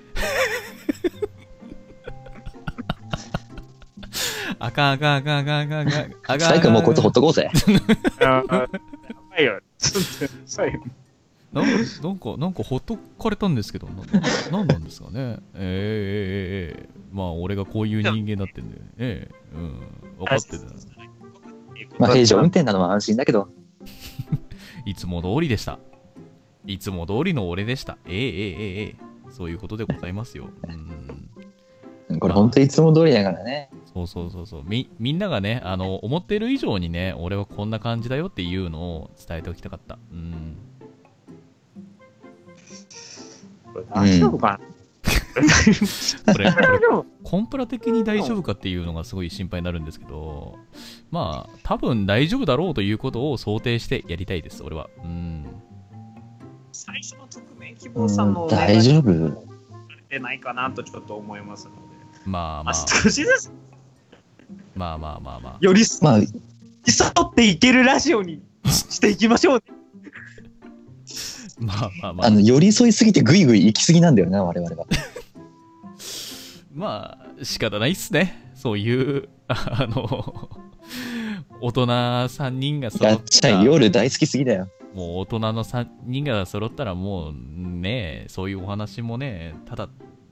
[4.59, 6.41] あかんあかんあかんあかんあかんあかんあかん。
[6.41, 7.51] 最後もうこいつほっとこうぜ。
[8.21, 8.69] あやば
[9.38, 9.61] いよ。
[9.79, 10.83] ちょっとやばいよ
[11.53, 11.73] なんな
[12.11, 13.95] んか、なんかほっとかれたんですけど、な
[14.59, 15.12] なんなんですかね。
[15.14, 19.81] えー、えー、えー、えーまあ、俺がこういう人間だってんで、ええうん、
[20.19, 20.64] 分かってた。
[21.99, 23.49] まあ平常運転なのは安心だけど。
[24.88, 25.79] いつも通りでした。
[26.66, 27.98] いつも通りの俺でした。
[28.07, 28.96] えええええ。
[29.29, 30.48] そういうことでございますよ。
[32.09, 32.18] うん。
[32.18, 33.68] これ本当いつも通りだからね。
[33.92, 34.62] そうそうそうそう。
[34.64, 39.98] み、みんながね、あの、思ってる以上にね、俺はこんな感じだよっていうのを伝えておきたかった。
[40.11, 40.57] うん。
[43.70, 44.61] これ大丈夫かな、
[46.33, 46.53] これ、
[47.22, 50.57] コンプラ的に大丈夫かっていうのがすごい心配になるんですけど、
[51.11, 54.88] まあ、多分大丈夫だろうということを想定してやりたいです、俺は。
[55.05, 55.46] うん。
[56.72, 59.46] 最初の匿名希うん望さんの大丈夫？
[60.09, 61.79] 出ないかなとちょっと思いますので。
[62.24, 63.51] まあまあ、まあ、少しずつ
[64.74, 65.59] まあまあまあまあ。
[65.61, 69.62] 寄り添まあ、添っていけるラジオにしていきましょう。
[71.61, 72.31] まあまあまああ。
[72.31, 74.87] の、寄り添いすぎてグイグイ行きすぎなんだよな、我々は。
[76.79, 78.53] まあ、仕方ないっすね。
[78.55, 80.49] そういう、 あの、
[81.61, 84.71] 大人3人が揃っガッチャたン夜大好きすぎだよ。
[84.95, 89.88] もう大人の3人が揃ったらもうね、そういうお話もね、ただ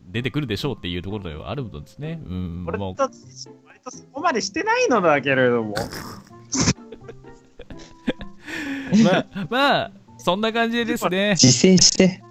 [0.09, 2.21] 出てくるでしょうっていうところではあるんですね。
[2.25, 3.03] うん、もう俺と、
[3.65, 5.75] 割とそこまでしてないのだけれども。
[9.05, 11.31] まあ、まあ、そんな感じでですね。
[11.31, 12.23] 自制して。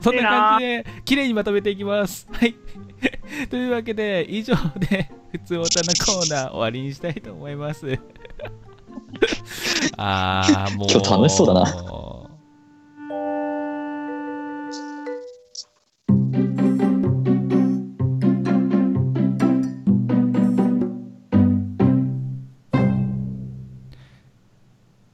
[0.00, 2.26] そんな感じで、綺麗にまとめていきます。
[2.32, 2.56] はい。
[3.50, 7.86] というわけで、以上で、 普通おたのコーナー終わりにしたいと思います。
[9.96, 10.88] あー、もう。
[10.90, 11.60] 今日楽しそうだな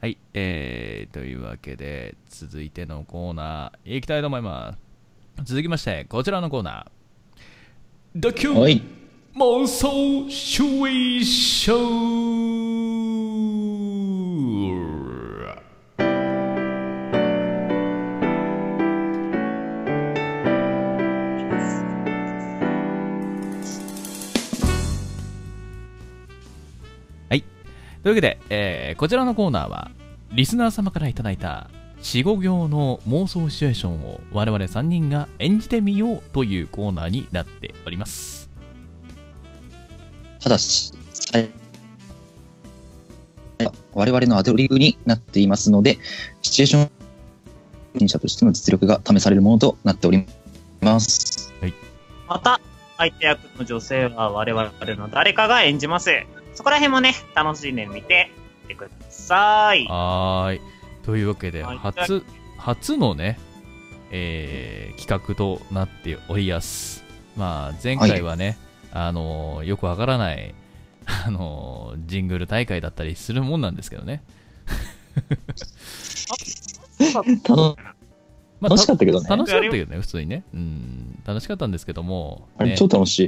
[0.01, 5.45] はい、えー、というわけで、続いてのコーナー、いきたいと思います。
[5.45, 7.02] 続きまして、こちらのコーナー。
[8.15, 8.83] The Q おい。
[9.37, 12.53] 妄想シチュエーション
[27.31, 27.43] はい。
[28.03, 29.91] というわけで、えーこちらのコーナーは、
[30.33, 31.71] リスナー様からいただいた
[32.03, 38.51] 4、5行の妄想シチュエーションを我々3人が演じてみようというコーナーになっております。
[40.41, 41.49] ただし、さい
[43.95, 45.99] 我々のアドリブになっていますので、
[46.43, 46.91] シチュエーション責
[47.99, 50.27] 任者としての実力が試されるものとなっており
[50.81, 51.53] ます。
[52.27, 52.61] また、
[52.97, 56.11] 相手役の女性は我々の誰かが演じます。
[56.55, 58.31] そこら辺もね、楽しんでみて
[58.63, 59.87] みてください。
[59.87, 60.72] はーい。
[61.05, 62.25] というわけで、はい初、
[62.59, 63.39] 初のね、
[64.11, 67.03] えー企画となっておりやす。
[67.37, 68.57] まあ、前回はね、
[68.93, 70.55] あのーよくわからない、
[71.27, 74.23] あのージングル大会だったりするもんなんですけどね。
[77.15, 77.77] 楽
[78.61, 80.45] まあ楽しかったけどねた楽しかったけどね、普通にね。
[80.55, 83.19] うん、楽しかったんですけども、あれね超楽し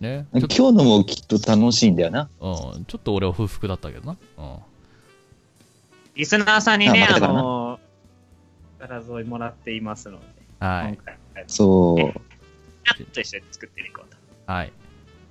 [0.00, 0.04] い。
[0.04, 2.28] ね今日のもきっと楽しいんだよな。
[2.40, 4.16] と、うん、ちょっと俺は不服だったけどな。
[4.38, 4.56] うん
[6.14, 10.26] リスナーさんにね、ああのー、力添えもらっていますので、
[10.60, 10.94] はい。
[10.94, 11.96] 今回、そう。
[11.98, 14.52] ちゃんと一緒に作っていこうと。
[14.52, 14.72] はい。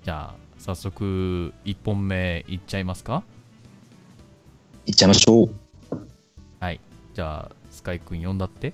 [0.04, 3.24] じゃあ、早速、1本目いっちゃいますか？
[4.88, 5.50] いっちゃいましょう。
[7.13, 8.74] じゃあ、スカイくん呼んだって？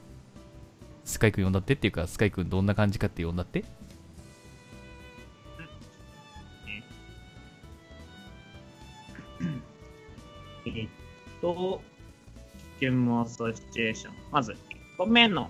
[1.06, 3.65] スカイくん呼んだってっていうか、スカイくんどんな感じかって呼んだって？
[10.67, 10.88] えっ
[11.41, 11.82] と、
[12.79, 14.13] ゲーム妄想シチュエーション。
[14.31, 14.55] まず、1
[14.97, 15.49] 個目の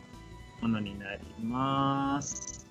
[0.62, 2.66] ものになります。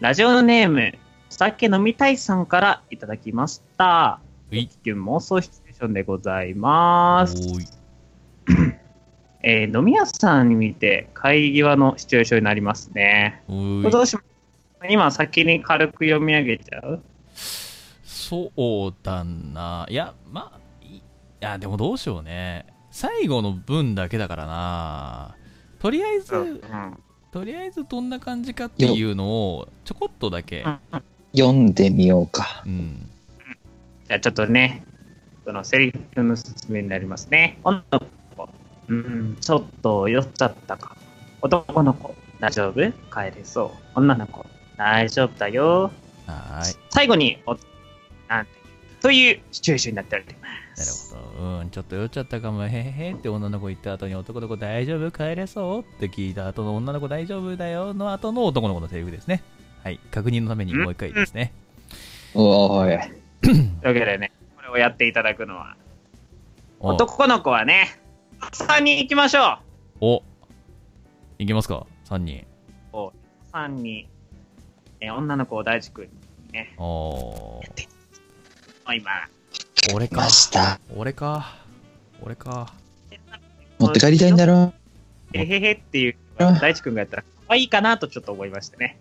[0.00, 0.92] ラジオネーム、
[1.30, 4.20] お酒飲みたいさんからいただきました。
[4.50, 7.36] いゲーム妄想シチュエーションでございます。
[9.42, 13.42] えー飲み屋さんに見て、会議際のシチュエーションになりますね。
[13.48, 14.22] どうしま
[14.88, 17.02] 今先に軽く読み上げちゃう？
[18.04, 18.50] そ
[18.88, 19.86] うだな。
[19.88, 20.58] いや、まあ、
[21.44, 22.66] や、でもどうしようね。
[22.90, 25.36] 最後の文だけだからな。
[25.78, 26.60] とりあえず、うん。
[27.30, 30.64] とりあえずどんな感じかっていうのを、ちょこっとだけ。
[31.36, 32.62] 読んでみようか。
[32.64, 33.10] うん。
[34.06, 34.84] じゃあちょっとね、
[35.44, 37.58] そのセリフの説明になりますね。
[37.64, 38.00] 女の
[38.36, 38.48] 子、
[38.88, 40.96] うん、ちょっと酔っちゃったか。
[41.42, 42.74] 男の子、大丈夫？
[43.12, 43.78] 帰れそう。
[43.96, 44.46] 女の子、
[44.78, 45.90] 大丈夫だよ。
[46.26, 46.76] はーい。
[46.90, 47.56] 最後に、お
[48.28, 50.36] なんていうというシチュエーションになっております。
[50.76, 50.90] なる
[51.38, 51.60] ほど。
[51.60, 59.42] うん、ちょっと酔っちゃったかも、へへへって女の子言った後に男の子大丈夫帰れそうって聞いた後の女の子大丈夫だよの後の男の子のセリフですね。
[59.82, 60.00] はい。
[60.10, 61.52] 確認のためにもう一回ですね。
[62.34, 63.10] おーい。
[63.40, 65.76] というわけでね、これをやっていただくのは、
[66.80, 68.00] 男の子はね、
[68.40, 69.58] 3人行きましょ
[70.00, 70.22] うお
[71.38, 72.44] いきますか ?3 人。
[72.92, 73.10] う。
[73.52, 74.08] 3人、
[75.00, 76.08] えー女の子を大地君
[76.46, 77.94] にね、おー
[78.96, 79.10] 今、
[79.92, 80.28] 俺かま。
[80.28, 80.80] した。
[80.96, 81.56] 俺か。
[82.22, 82.72] 俺か。
[83.78, 84.72] 持って帰りたいんだろ
[85.32, 88.98] えへへっていう、あ大地君がやったら、可愛いかなとちょっと思いましてね。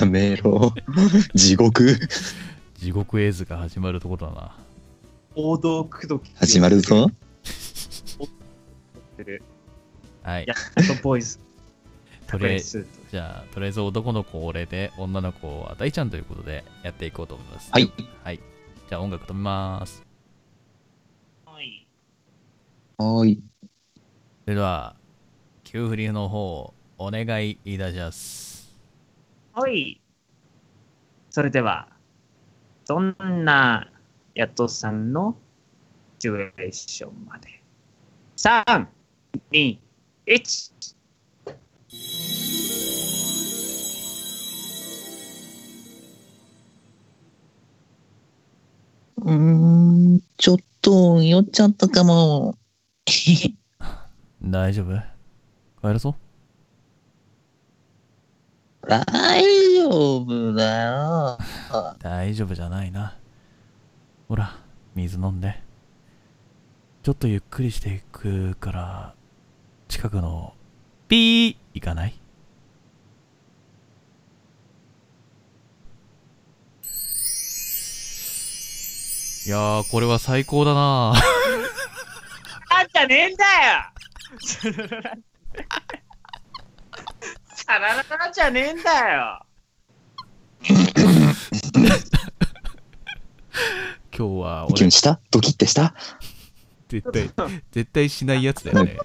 [0.00, 0.72] やめろ。
[1.34, 1.98] 地獄。
[2.78, 4.56] 地獄絵図が始まるところだな。
[5.34, 6.32] 王道口説き。
[6.36, 7.10] 始まるぞ。
[10.22, 10.54] はいヤ。
[10.54, 11.38] ットボーイズ。
[12.28, 12.86] とりあえず、ず。
[13.10, 17.70] じゃあ、とりあえず男の子俺で、女の子は大ちゃんということでやっていこうと思います。
[17.72, 17.92] はい。
[18.24, 18.40] はい。
[18.92, 20.04] じゃあ音楽止めます。
[21.46, 21.88] はい。
[22.98, 23.42] はーい。
[24.44, 24.96] それでは、
[25.64, 28.76] 給付リの方、お願いいたします。
[29.54, 29.98] はい。
[31.30, 31.88] それでは、
[32.86, 33.90] どんな
[34.34, 35.38] ヤトさんの
[36.18, 37.62] シチュエーションまで。
[38.36, 38.88] 3、
[39.52, 39.78] 2、
[40.26, 40.96] 1。
[49.24, 49.34] うー
[50.16, 52.56] ん、ちょっと酔っちゃったかも。
[54.42, 55.00] 大丈夫？
[55.80, 56.16] 帰るぞ。
[58.88, 59.04] 大
[59.76, 61.38] 丈夫だよ。
[62.00, 63.16] 大丈夫じゃないな。
[64.28, 64.56] ほら、
[64.94, 65.62] 水飲んで。
[67.02, 69.14] ちょっとゆっくりしていくから、
[69.88, 70.54] 近くの、
[71.08, 72.14] ピー行かない？
[79.44, 83.50] いやー、これは最高だなあんじゃねえんだよ
[87.54, 89.40] サラララじゃねえんだよ
[94.16, 95.18] 今日は俺キュン、した？
[95.32, 95.94] ドキッてした？
[96.88, 97.30] 絶対、
[97.72, 98.96] 絶対しないやつだよね。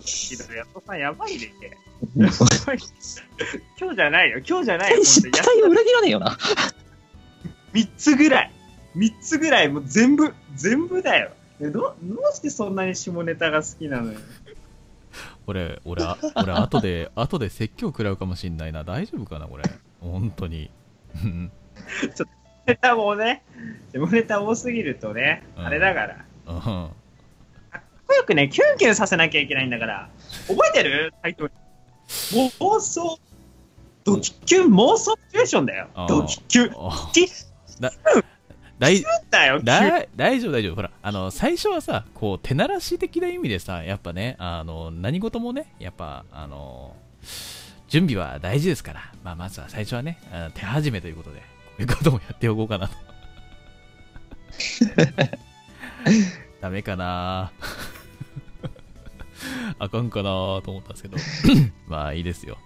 [0.00, 1.52] ひどいヤトさんやばいね。
[2.16, 2.28] や
[2.66, 2.78] ばい
[3.78, 5.04] 今日じゃないよ、今日じゃないよ。
[5.04, 6.36] 失敗を裏切らねえよな。
[7.74, 8.53] 3つぐらい。
[8.96, 11.30] 3つぐらい、もう全部、全部だよ。
[11.60, 14.18] えどどうしてそんなに下ネタが好きなのよ？
[15.46, 18.82] 俺、俺、あ俺、後で、 後で説教食らうかもしんないな。
[18.84, 19.64] 大丈夫かな、これ。
[20.00, 20.70] 本当に。
[21.24, 21.52] うん
[22.66, 23.42] ネタもね、
[23.92, 26.24] 下ネタ多すぎるとね、うんあれだから。
[26.46, 26.60] うん。
[26.62, 26.90] か
[27.78, 30.08] っこよくね、キュンキュンさせなきゃいけないんだから。
[30.48, 31.12] 覚えてる？
[31.22, 31.52] タイトル。
[32.08, 33.18] 妄想。
[34.04, 36.74] ドキキュン妄想シチュエーションだよドキキュン。
[36.88, 38.24] あキュ
[38.78, 39.02] 大
[40.16, 40.74] 大丈夫大丈夫。
[40.74, 46.96] ほらあの最初はさこう手慣らし的な意味でさやっぱねあの何事もねやっぱあの
[47.88, 51.42] 準備は大事ですから、まあ、まずは最初はねあ手始めということでこ
[51.78, 52.94] ういうこともやっておこうかなと。
[56.60, 57.52] ダメかな。
[59.78, 61.16] あかんかなと思ったんですけど。
[61.86, 62.58] まあいいですよ。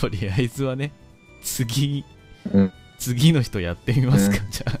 [0.00, 0.92] とりあえずはね
[1.42, 2.04] 次、
[2.52, 2.72] うん。
[2.98, 4.80] 次の人やってみますか、じゃあ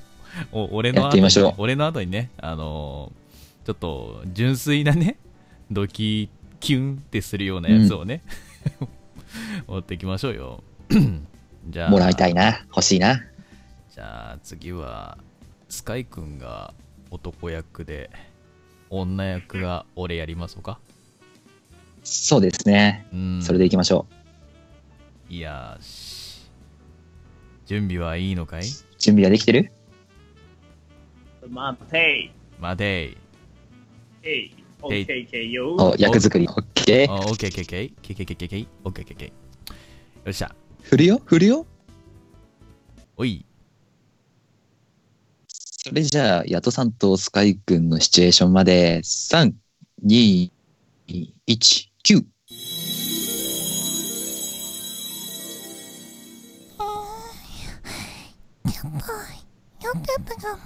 [0.52, 3.26] お俺のやってみましょう後に俺の後にね、あのー
[3.66, 5.18] ちょっと純粋なね、
[5.72, 6.28] ドキ
[6.60, 8.22] キュンってするようなやつをね、
[9.66, 10.62] 持っていきましょうよ。
[11.68, 12.64] じゃあ、もらいたいな。
[12.68, 13.20] 欲しいな。
[13.92, 15.18] じゃあ次は、
[15.68, 16.74] スカイくんが
[17.10, 18.08] 男役で、
[18.88, 20.78] 女役が俺やりましょうか？
[22.04, 23.04] そうですね。
[23.12, 23.42] うん。
[23.42, 24.06] それでいきましょ
[25.28, 25.76] いや。
[27.66, 28.62] 準備はいいのかい？
[28.62, 28.64] う
[28.96, 29.72] 準備はできてる？
[31.48, 32.30] 待て
[32.60, 33.16] 待て。
[34.82, 35.74] オッケーオッケーよ。
[35.76, 36.46] お、役作り。
[36.46, 37.10] オッケー。
[37.10, 37.92] あ、オッケーオッケーオッケー。
[38.02, 39.28] ケケケケケオッケーオッケーオッケー。
[39.28, 39.32] よ
[40.30, 40.54] っしゃ。
[40.82, 41.20] 振るよ？
[41.24, 41.66] 振るよ？
[43.16, 43.46] おい。
[45.48, 49.54] それじゃあ、ヤトさんとスカイ君のシチュエーションまで、3、
[50.04, 50.50] 2、
[51.08, 51.28] 1、
[52.04, 52.24] 9。
[59.82, 60.62] 酔ってたかも。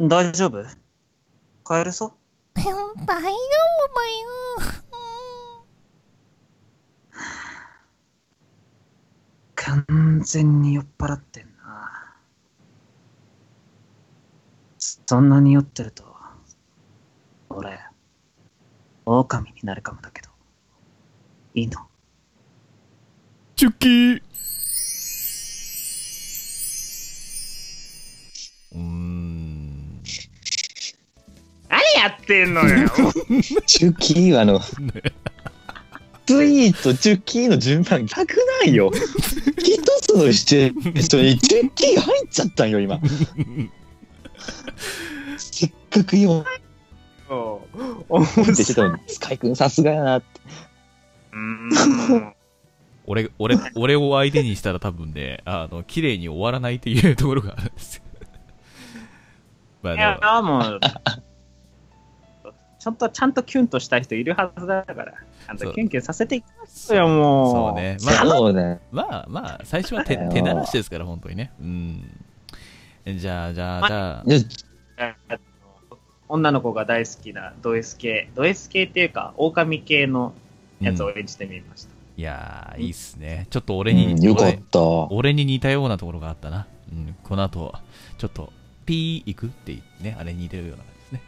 [0.00, 0.64] 大丈夫？
[1.64, 2.12] 帰れそう？
[2.54, 3.28] 大丈夫だよ。
[9.54, 12.16] 完全に酔っ払ってんな。
[14.78, 16.16] そんなに酔ってると、
[17.50, 17.78] 俺、
[19.04, 20.30] 狼になるかもだけど、
[21.54, 21.86] いいの？
[23.54, 24.22] チュッキー
[32.00, 32.88] やってんのよ
[33.66, 34.60] チュキーはあの、
[36.26, 38.90] ツイート、チュキーの順番なくないよ。
[39.58, 42.98] 一つのシチュエーションにチュキー入っちゃったんよ、今。
[45.36, 46.44] せっかくよ、
[48.08, 50.40] 面ってしてたのに、スカイ君さすがやなって。
[51.32, 52.34] うん
[53.06, 58.02] 俺、俺、俺を相手にしたら多分ね、あの、綺麗に終わらないっていうところがあるんですよ。
[59.82, 60.80] まあいや、もう、
[62.80, 67.52] ちょっとちゃんとキュンとした人いるはずだから、ちゃんとキュンキュンさせていきますよ、もう。
[67.52, 67.98] そうね。
[68.02, 68.24] まあ。
[68.90, 71.52] まあ、まあ、最初は手手慣らしですから、本当にね。
[71.60, 72.10] うん。
[73.18, 73.88] じゃあ、じゃあ、ま
[74.26, 75.38] じゃあ、
[76.30, 80.32] 女の子が大好きなド S 系、ド S 系っていうか、狼系の
[80.80, 81.90] やつを演じてみました。
[82.16, 83.46] いやー、いいっすね。
[83.50, 84.80] ちょっと俺うに、ん、よか俺った。
[85.10, 86.66] 俺に似たようなところがあったな。
[86.90, 87.74] うん、この後、
[88.16, 88.52] ちょっと、
[88.86, 91.22] ピー行くってね、あれに似てるような感じですね。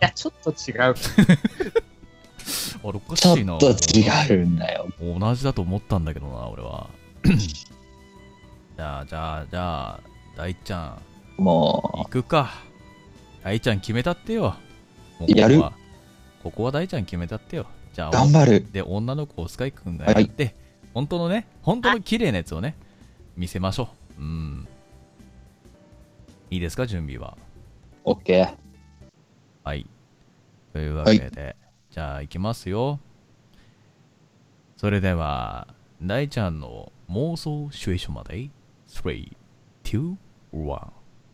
[0.00, 0.94] いや、ちょっと違う。
[2.84, 3.56] あれ、おかちょしいな。
[3.56, 4.88] っと違うんだよ。
[5.00, 6.88] 同じだと思ったんだけどな、俺は。
[7.24, 10.00] じゃあ、じゃあ、じゃあ、
[10.36, 10.98] 大ちゃ
[11.38, 12.52] ん、も行くか。
[13.42, 14.56] 大ちゃん決めたってよ。
[15.18, 15.72] もうやるここは
[16.42, 17.66] ここは大ちゃん決めたってよ。
[17.92, 18.66] じゃう、あ、頑張る。
[18.72, 20.54] で、女の子をスカイくんがやって、
[20.94, 22.76] 本当のね、本当の綺麗なやつをね、
[23.36, 23.88] 見せましょ
[24.18, 24.22] う。
[24.22, 24.68] うん。
[26.50, 27.36] いいですか、準備は。
[28.04, 28.67] オッケー。
[29.68, 29.86] はい。
[30.72, 31.54] というわけで、
[31.90, 33.00] じゃあ行きますよ。
[34.78, 35.68] それでは、
[36.00, 38.48] 大ちゃんの妄想シチュエーションまで、
[38.88, 39.30] 3、
[39.84, 40.16] 2、
[40.54, 40.86] 1、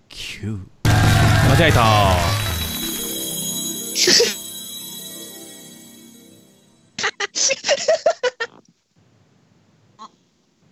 [0.09, 0.67] 9。
[0.83, 1.81] 間違えた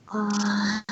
[0.09, 0.92] あー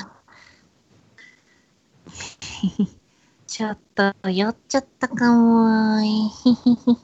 [3.61, 6.31] ちょっと酔っちゃったかもーい。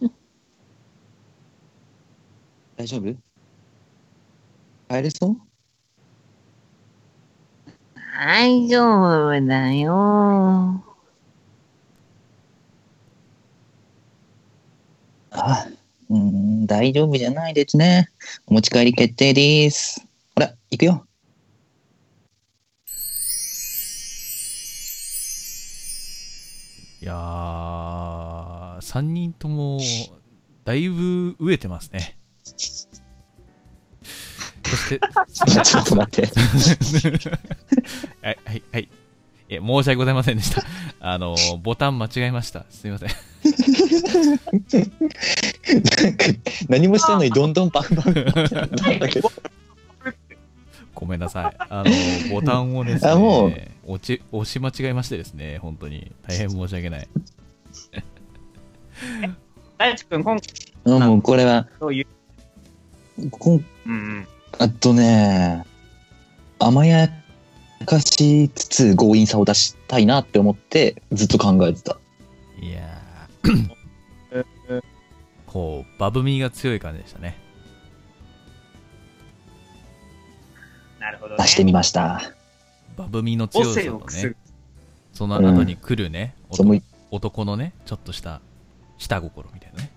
[2.76, 3.14] 大丈夫？
[4.90, 5.38] 帰れそう？
[7.96, 10.84] 大丈夫だよ。
[15.30, 15.68] あ、
[16.10, 18.10] うん、大丈夫じゃないですね。
[18.48, 20.04] お持ち帰り決定です。
[20.36, 21.07] ほら、行くよ。
[27.08, 29.80] やー、3人とも、
[30.66, 32.18] だいぶ飢えてますね。
[32.44, 32.58] そ
[34.76, 35.00] して、
[35.64, 36.28] ちょっと待って。
[38.22, 38.90] はい、はい、はい。
[39.50, 40.62] いや、申し訳ございませんでした。
[41.00, 42.66] あの、ボタン間違えました。
[42.70, 43.10] すいません。
[46.04, 46.26] なんか
[46.68, 48.08] 何もしてんのにどんどんバンバン。
[51.08, 51.56] めんなさい。
[51.70, 51.92] あの、
[52.34, 53.54] ボタンをですね、あもう
[53.88, 56.12] 押ち押し間違えましてですね、本当に。
[56.28, 57.08] 大変申し訳ない。
[59.78, 60.50] 大地君、今回
[60.86, 63.30] うんもうこれは、どういう？
[63.32, 64.28] こんうんうん。
[64.60, 65.64] あとね、
[66.60, 67.10] 甘や
[67.86, 71.98] かしつつ強引さを出したいなって思ってずっと考えてた。
[72.60, 74.82] いやー
[75.46, 77.38] こう、バブミが強い感じでしたね。
[81.32, 81.36] ね。
[81.40, 82.34] 出してみました。
[82.96, 84.36] バブミの母強さとね。
[85.14, 88.40] その後に来るね、そうもう男のね、ちょっとした
[88.98, 89.92] 下心みたいなね。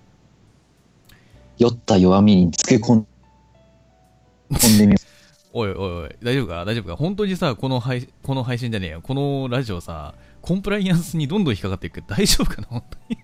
[1.59, 3.07] 酔った弱みにつけ込ん
[4.51, 4.97] 込んでみ
[5.53, 6.64] おいおいおい、大丈夫か？
[6.64, 6.97] 大丈夫か？
[6.97, 9.01] 本当にさ、この配この配信じゃねえよ。
[9.03, 12.68] このラジオさ、コンプライアンスにどんどん引っかかっていく大丈夫かな？
[12.68, 13.18] 本当に。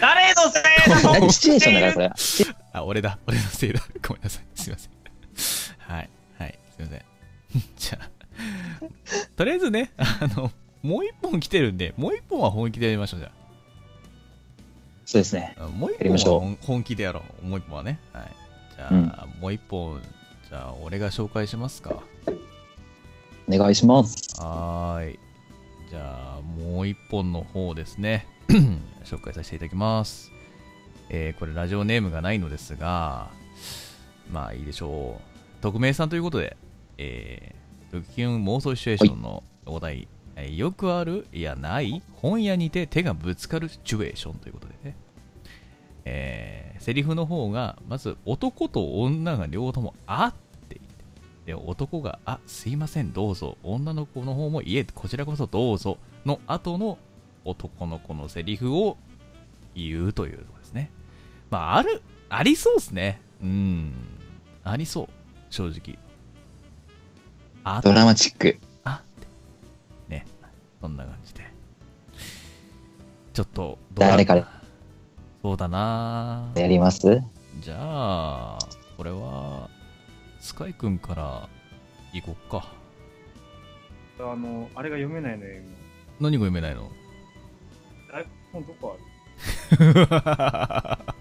[0.00, 0.62] 誰のせい
[1.04, 1.12] だ？
[1.20, 2.10] 何シチュエーションだからこれ。
[2.72, 3.18] あ、俺だ。
[3.26, 3.80] 俺のせいだ。
[4.06, 4.44] ごめんなさい。
[4.54, 4.90] すいません。
[6.76, 7.02] すいません。
[7.76, 8.10] じゃあ、
[9.36, 10.50] とりあえずね、あの、
[10.82, 13.32] もう一本来てるんで、もう一本は本気でやりましょう、じゃ
[15.04, 15.54] そうですね。
[15.58, 15.64] あ。
[15.64, 17.46] あもう一やりましょう本は本本気でやろう。
[17.46, 17.98] もう一本はね。
[18.12, 18.30] はい。
[18.76, 20.02] じゃあ、うんもう一本、
[20.48, 22.02] じゃあ、俺が紹介しますか。
[23.48, 24.40] お願いします。
[24.40, 25.18] はーい。
[25.88, 28.26] じゃあ、もう一本の方ですね。
[29.04, 30.32] 紹介させていただきます。
[31.08, 33.30] えーこれラジオネームがないのですが、
[34.32, 35.62] まあいいでしょう。
[35.62, 36.56] 匿名さんということで、
[36.98, 44.96] えー、ドキュン妄想シチュエーションのお題、えーよくある、いやない、本屋にて手がぶつかるシチュエーションということでね、
[46.04, 50.32] えー、セリフの方が、まず男と女が両方ともあっ
[50.68, 56.98] て言って、で、男が、あ、すいません、どうぞ、女の子の方も、いえ、こちらこそどうぞ、の後の
[57.44, 58.96] 男の子のセリフを
[59.74, 60.90] 言うというとこですね。
[61.50, 63.20] まあ、ある、ありそうですね。
[63.42, 63.92] うん。
[64.64, 65.08] ありそう。
[65.50, 65.98] 正直。
[67.68, 68.58] あドラマチック。
[68.84, 69.26] あって。
[70.08, 70.24] ね。
[70.80, 71.40] そんな感じで。
[73.32, 74.10] ちょっと、どうだ？
[74.10, 74.48] 誰から？
[75.42, 77.20] そうだなやります？
[77.60, 78.56] じゃあ、
[78.96, 79.68] これは、
[80.38, 81.48] スカイくんから
[82.12, 82.72] 行こっか。
[84.20, 85.64] あの、あれが読めないのよ、今。
[86.20, 86.88] 何が読めないの？
[88.12, 89.00] 台本どこあ
[91.00, 91.06] る？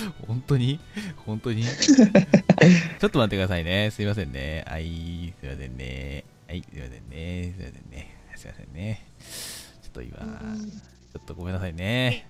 [0.26, 0.80] 本当に？
[1.24, 1.64] 本当に？
[1.66, 3.90] ちょっと待ってくださいね。
[3.90, 4.64] すいませんね。
[4.66, 6.24] はい、すいませんね。
[6.48, 7.54] はい、すいませんね。
[7.56, 8.16] すいませんね。
[8.36, 9.06] すいませんね。
[9.82, 12.26] ちょっと今、ちょっとごめんなさいね。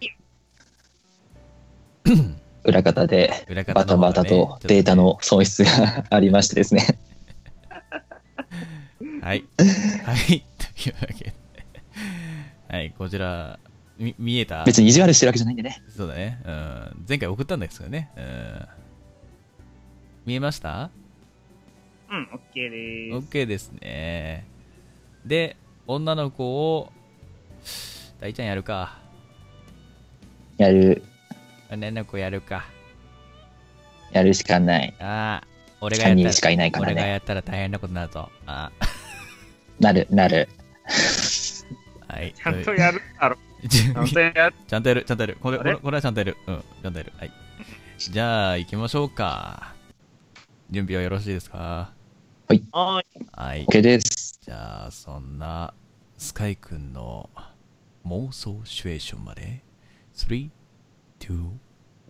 [2.65, 6.99] 裏方で裏方バタバタとデータの損失がありましてですね。
[9.23, 9.45] はい。
[10.05, 10.25] はい。
[10.29, 11.35] というわけで。
[12.69, 13.59] はい、こちら、
[13.99, 14.65] み見えた？
[14.65, 15.83] 別に意地悪してるわけじゃないんでね。
[15.97, 16.39] そうだね。
[16.45, 17.05] うん。
[17.09, 18.11] 前回送ったんですよね。
[18.17, 18.67] うん。
[20.27, 20.91] 見えました？
[22.11, 23.29] うん、オッケーでーす。
[23.37, 24.47] ?OK ですね。
[25.25, 26.93] で、女の子を、
[28.21, 28.99] 大ちゃんやるか。
[30.57, 31.03] やる、
[31.71, 32.65] 女の子やるか。
[34.13, 34.95] やるしかない。
[35.01, 35.47] ああ、
[35.81, 36.93] 俺がや3ったら、人しかいないからね。
[36.93, 38.31] 俺がやったら大変なことになるぞ。
[38.47, 38.71] あ
[39.81, 40.49] なる、なる。
[40.89, 41.67] ー
[42.15, 42.33] はい。
[42.37, 43.37] ちゃんとやるだろ。
[43.69, 44.55] ちちゃんとやる。
[44.67, 45.37] ちゃんとやる、ちゃんとやる。
[45.41, 46.37] これ、これこれはちゃんとやる。
[46.47, 47.13] うん、ちゃんとやる。
[47.17, 47.33] はい。
[47.99, 49.75] じゃあ、行きましょうか。
[50.71, 51.93] 準備はよろしいですか？
[52.73, 53.03] あ
[53.33, 53.65] はい。
[53.67, 54.41] OK です。
[54.43, 55.75] じゃあ、そんな、
[56.19, 57.31] スカイくんの
[58.07, 59.63] 妄想シチュエーションまで、
[60.15, 60.51] 3、
[61.21, 61.51] 2、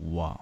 [0.01, 0.38] 1、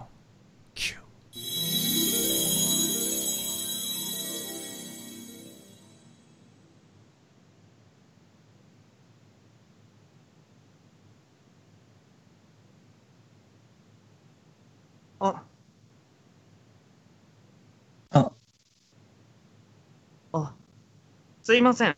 [21.45, 21.97] すいません。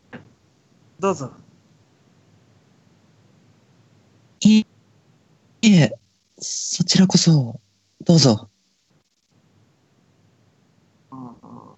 [0.99, 1.31] どうぞ。
[4.41, 4.65] い
[5.61, 5.93] いえ、
[6.37, 7.57] そちらこそ、
[8.03, 8.49] どうぞ。
[11.11, 11.75] ああ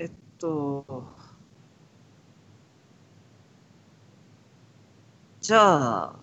[0.00, 1.06] えっと。
[5.40, 6.16] じゃあ、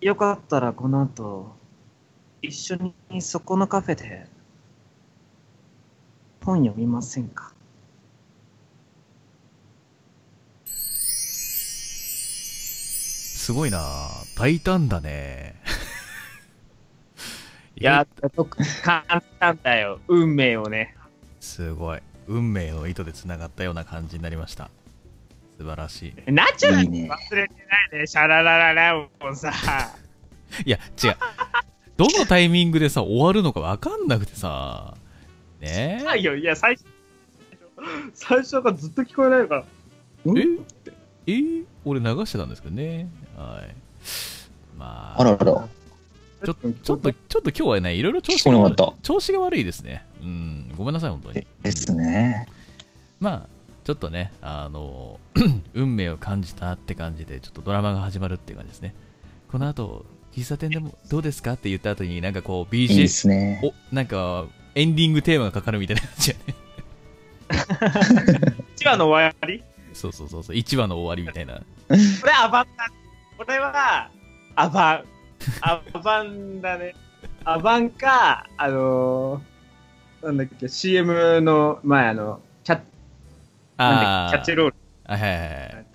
[0.00, 1.56] よかったらこの後、
[2.40, 4.28] 一緒にそこのカフェで
[6.44, 7.51] 本読みませんか？
[13.52, 15.56] すごいな大胆だね。
[17.76, 18.06] いや、
[18.82, 20.00] 簡単だよ。
[20.08, 20.96] 運命をね。
[21.38, 22.00] すごい。
[22.28, 24.70] 運命の糸でつながったような感じになりました。
[25.58, 26.32] 素晴らしい。
[26.32, 27.54] ナチュラルに忘れて
[27.92, 28.06] ないね。
[28.06, 29.52] シャララララをさ。
[30.64, 31.16] いや、違う。
[31.98, 34.96] どのタイミングでさ、終わるのか分かんなくてさ。
[35.60, 36.18] ねえ。
[36.18, 36.86] いや、いや、最初、
[38.14, 39.64] 最初からずっと聞こえないから。
[40.24, 40.30] え？
[41.26, 41.32] え？
[41.32, 43.10] ー俺流してたんですけどね。
[43.36, 43.74] はい。
[44.78, 45.36] まあ、あらら。
[45.36, 50.04] ちょちょっと、ちょっと今日はね、いろいろ調子がなかった調子が悪いですね。
[50.20, 51.46] うん、ごめんなさい、本当に。
[51.62, 52.48] ですね。
[53.20, 53.48] まあ、
[53.84, 55.20] ちょっとね、あの、
[55.74, 58.94] 運命を感じたって感じで、ちょっとドラマが始まるっていう感じですね。
[59.50, 60.04] この後、
[60.34, 63.60] 喫茶店でもどうですかって言った後に、なんかこう、いいで BGM、すね。
[63.62, 66.54] お、なんか、エンディングテーマがかかるみたいな感じやね。
[68.78, 69.62] 1話の終わり？
[69.94, 71.54] そうそうそうそう、1話の終わりみたいな。
[71.58, 71.62] こ
[72.26, 72.90] れアバンだ。
[73.44, 74.08] これは、
[74.54, 75.04] アバン。
[75.62, 76.94] アバンだね。
[77.44, 82.80] アバンか、あのー、なんだっけ、CM の前、あの、キャッ、
[83.78, 84.76] なんだっけキャッチロール。
[85.06, 85.86] あはいはいはい。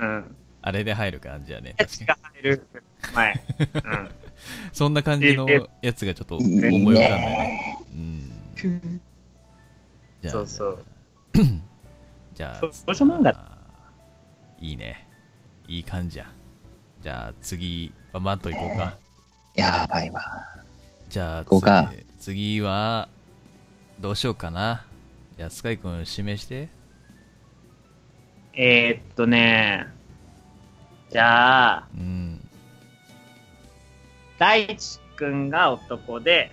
[0.00, 0.36] うん。
[0.62, 1.76] あれで入る感じやね。
[1.78, 2.66] キャッチが入る
[3.14, 3.44] 前。
[3.84, 4.10] うん。
[4.72, 7.26] そんな感じのえやつがちょっと思い浮かんだよね。
[7.28, 7.82] ね。
[8.64, 9.00] うん。
[10.22, 10.84] じゃあ、そうそう。
[12.34, 13.58] じゃあ、少女漫画
[14.58, 15.06] いいね。
[15.68, 16.26] いい感じや。
[17.04, 18.96] じゃあ次、バンバンといこうか。
[19.54, 20.22] やばいわ。
[21.10, 23.10] じゃあこうか次、次は、
[24.00, 24.86] どうしようかな。
[25.36, 26.70] じゃあ、スカイ君指名して。
[28.54, 29.86] えー、っとね、
[31.10, 32.40] じゃあ、うん。
[34.38, 36.52] 大地くんが男で、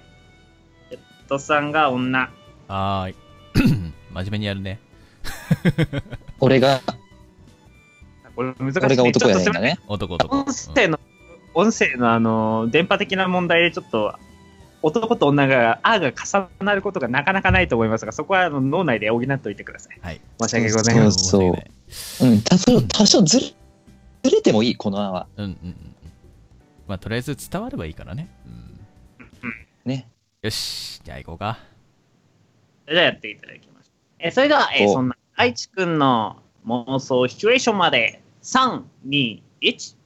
[0.92, 1.00] えっ
[1.30, 2.30] トさんが女。
[2.68, 3.16] はーい。
[4.12, 4.82] 真面目にやるね。
[6.42, 6.82] 俺が、
[8.36, 8.86] これ難しい、ね。
[8.86, 9.80] 俺が男やねんちょっとだね。
[9.88, 10.40] 男男。
[10.40, 11.00] 音声の、
[11.54, 14.16] 音声のあの、電波的な問題でちょっと、
[14.84, 20.00] 男と女が、あが重なることがなかなかないと思いますが、そこはあの脳内で補っておいてください。
[20.02, 20.22] はい。
[20.42, 21.12] 申し訳ございません。
[21.12, 21.56] そう
[21.90, 23.46] そううん、多少、多少ずれ、
[24.24, 25.28] ずれてもいい、この案は。
[25.38, 25.96] うんうんうんうん。
[26.88, 28.28] まあ、とりあえず伝わればいいからね。
[28.46, 29.52] うん。
[29.86, 30.08] ね。
[30.42, 31.02] よし。
[31.04, 31.60] じゃあ行こうか。
[32.90, 33.92] じゃあやっていただきます。
[34.20, 40.02] えーそれでは、えそんな愛知くんの妄想シチュエーションまで、3、2、1。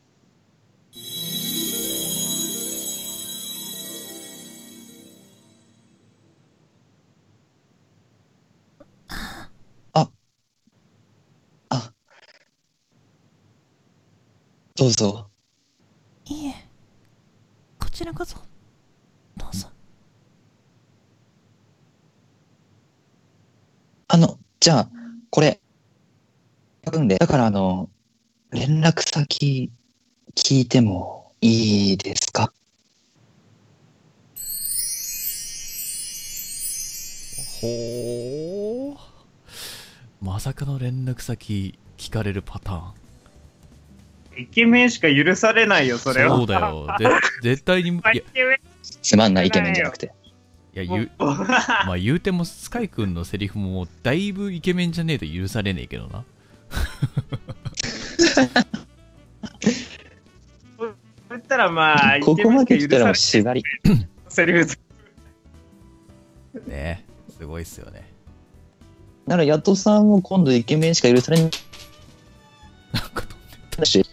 [14.77, 15.29] どうぞ。
[16.25, 16.53] いえ、
[17.79, 18.35] こちらこそ、
[19.37, 19.69] どうぞ。
[24.09, 24.89] あの、じゃあ、
[25.29, 25.61] これ、
[26.93, 27.89] うんで、だからあの、
[28.51, 29.71] 連絡先
[30.35, 32.51] 聞いてもいいですか？
[37.61, 38.97] ほー。
[40.21, 42.79] まさかの連絡先聞かれるパター
[44.39, 44.41] ン。
[44.43, 46.35] イケメンしか許されないよ、それは。
[46.35, 46.87] そうだよ。
[46.99, 47.07] で
[47.41, 48.01] 絶対に、
[49.01, 50.11] つまんないイケメンじゃなくて。
[50.75, 56.25] いや言う、まあ言うても、スカイ君のセリフも、だいぶイケメンじゃねえと許されねえけどな。
[61.29, 63.63] そしたらまあ、ここまで来たら縛り。
[64.29, 64.77] セリフ
[66.67, 67.05] ね
[67.37, 68.09] すごいっすよね。
[69.25, 71.51] なら、ヤトさんも今度イケメンしか許されない
[72.93, 73.23] なんか
[73.71, 74.05] 飛んでし。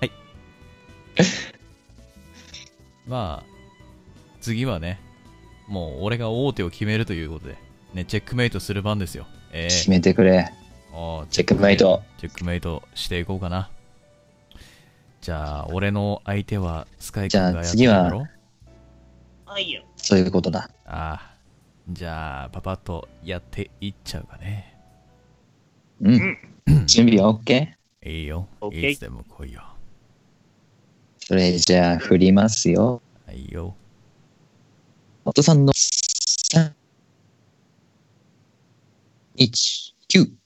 [3.06, 3.50] まあ、
[4.40, 5.00] 次はね、
[5.66, 7.56] もう俺が大手を決めるということで、
[7.94, 9.26] ね、チェックメイトする番ですよ。
[9.52, 10.52] ええ決めてくれ。
[10.92, 12.02] おーチェックメイト。
[12.18, 13.70] チェックメイトしていこうかな。
[15.20, 18.26] じゃあ、俺の相手はスカイ君がやってるんだろ？
[19.46, 19.82] はいよ。
[19.96, 20.70] そういうことだ。
[20.86, 21.30] ああ。
[21.90, 24.76] じゃあ、パパッとやっていっちゃうかね。
[26.00, 26.38] うん。
[26.86, 27.68] 準備は OK?
[28.04, 28.48] いいよ。
[28.60, 29.62] OK いつでも来いよ。
[31.18, 33.02] それじゃあ振りますよ。
[33.26, 33.74] はいよ。
[35.26, 35.72] ヤトさんの
[39.40, 40.36] 3、1、9。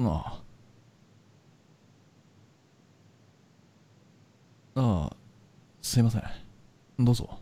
[0.00, 0.40] あ
[4.74, 4.80] あ。
[4.80, 5.16] ああ、
[5.82, 6.22] すいません。
[6.98, 7.38] どうぞ。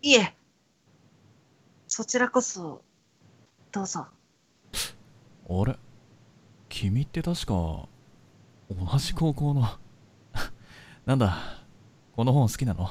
[0.00, 0.34] いえ、
[1.88, 2.82] そちらこそ、
[3.70, 4.06] どうぞ。
[5.46, 5.78] あれ？
[6.70, 7.86] 君って確か、
[8.70, 9.68] 同じ高校の。
[11.06, 11.36] なんだ、
[12.16, 12.90] この本好きなの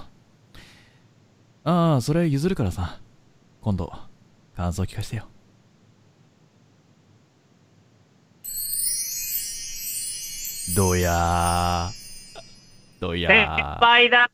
[1.63, 2.99] ああ、それ譲るからさ。
[3.61, 3.91] 今度、
[4.55, 5.28] 感想聞かせてよ。
[10.76, 12.03] どやー。
[12.99, 13.45] どうや先。
[13.82, 14.30] 輩だ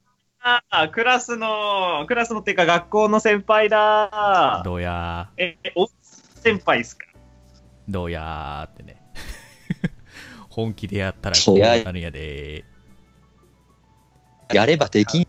[0.91, 5.89] クラスの、クラスのっていうか学校の先輩だどうやえ、お
[6.35, 7.05] 先輩っすか。
[7.87, 8.98] どやーってね。
[10.49, 12.65] 本気でやったらこそうなるんやで
[14.53, 15.27] やればできん、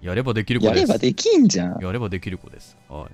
[0.00, 0.78] やればできる子です。
[0.78, 1.78] やればできんじゃん。
[1.82, 2.76] やればできる子です。
[2.88, 3.08] は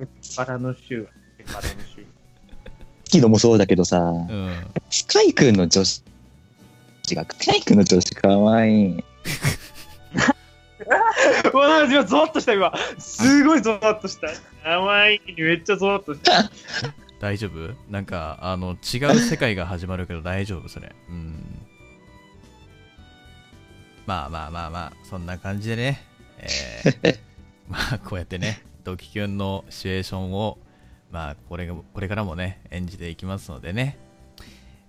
[0.00, 0.06] い。
[0.36, 1.08] バラの週。
[1.46, 1.62] バラの
[1.94, 2.06] 週。
[3.06, 4.50] 昨日もそうだけどさ、うん。
[4.90, 6.02] スカイ君の女子、
[7.10, 8.98] 違う、スカイ君の女子かわいい。
[11.52, 12.72] う わ、今ゾワッとした今。
[12.98, 14.28] すごいゾワッとした。
[14.64, 16.50] 甘いにめっちゃゾワッとした。
[17.20, 17.74] 大丈夫？
[17.90, 20.94] なんか、あの、違う世界が始まるけど大丈夫それ。
[21.08, 21.66] うん。
[24.06, 26.02] まあまあまあまあ、そんな感じでね。
[26.38, 27.18] えー、
[27.68, 30.58] まあ、こうやってね、ドキキュンのシチュエーションを、
[31.10, 33.96] まあ、これが、これからもね、演じていきますのでね。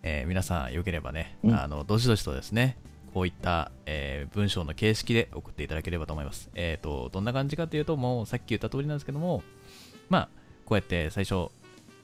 [0.03, 2.77] えー皆さん、よければね、うんあの、どしどしとですね、
[3.13, 6.49] こういった、えー文章の形式で送っていただければと思います。
[6.53, 9.41] えっ、と、どんな感じかというと、もうさっき言った通りなんですけども、
[10.09, 10.29] まあ、
[10.65, 11.49] こうやって最初、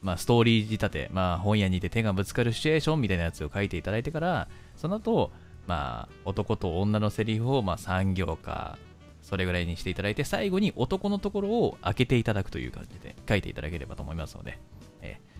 [0.01, 5.31] まあ、ストーリー仕立て、まあ、本屋にて手がぶつかるシチュエーションみたいなやつを書いていただいてから、その後、
[5.67, 8.77] まあ、男と女のセリフを、まあ、3行か、
[9.21, 14.57] それぐらいにしていただいて、最後に男のところを開けていただくという感じで書いていただければと思いますので、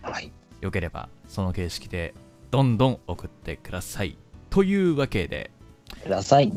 [0.02, 0.32] はい。
[0.60, 2.14] よければ、その形式で、
[2.50, 4.16] どんどん送ってください。
[4.50, 5.50] というわけで、
[6.02, 6.52] ください。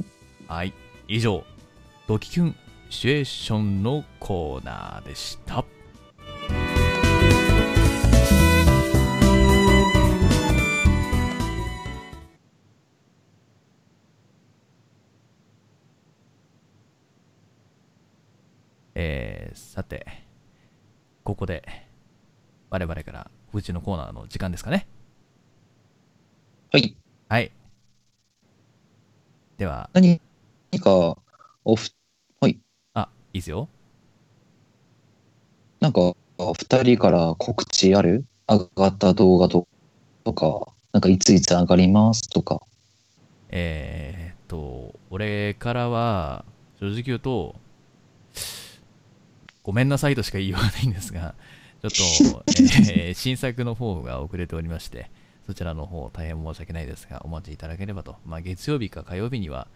[0.48, 0.74] はい、
[1.08, 1.44] 以上、
[2.08, 2.56] ドキキュン
[2.90, 5.66] シチュエーションのコーナーでした。
[18.96, 20.08] えー、さて、
[21.24, 21.64] ここで、
[22.70, 24.88] 我々からうちのコーナーの時間ですかね。
[26.72, 26.96] はい。
[27.28, 27.52] はい。
[29.58, 30.22] では、何
[30.82, 31.18] か、
[31.64, 31.90] おふ、
[32.94, 33.68] あ、いいですよ。
[35.82, 38.26] なんか、お二人から告知ある？
[38.48, 39.68] 上がった動画と
[40.34, 42.62] か、なんかいついつ上がりますとか。
[43.50, 46.46] えー、っと、俺からは、
[46.80, 47.56] 正直言うと、
[49.66, 51.34] ごめんなさいとしか言いようがないんですが、
[51.82, 51.92] ちょっ
[52.32, 52.44] と、
[52.94, 55.10] えー新作の方が遅れておりまして、
[55.48, 58.16] そちらの方大変申し訳ないですが、お待ちいただければと。
[58.28, 59.68] まあ、月曜日か火曜日には、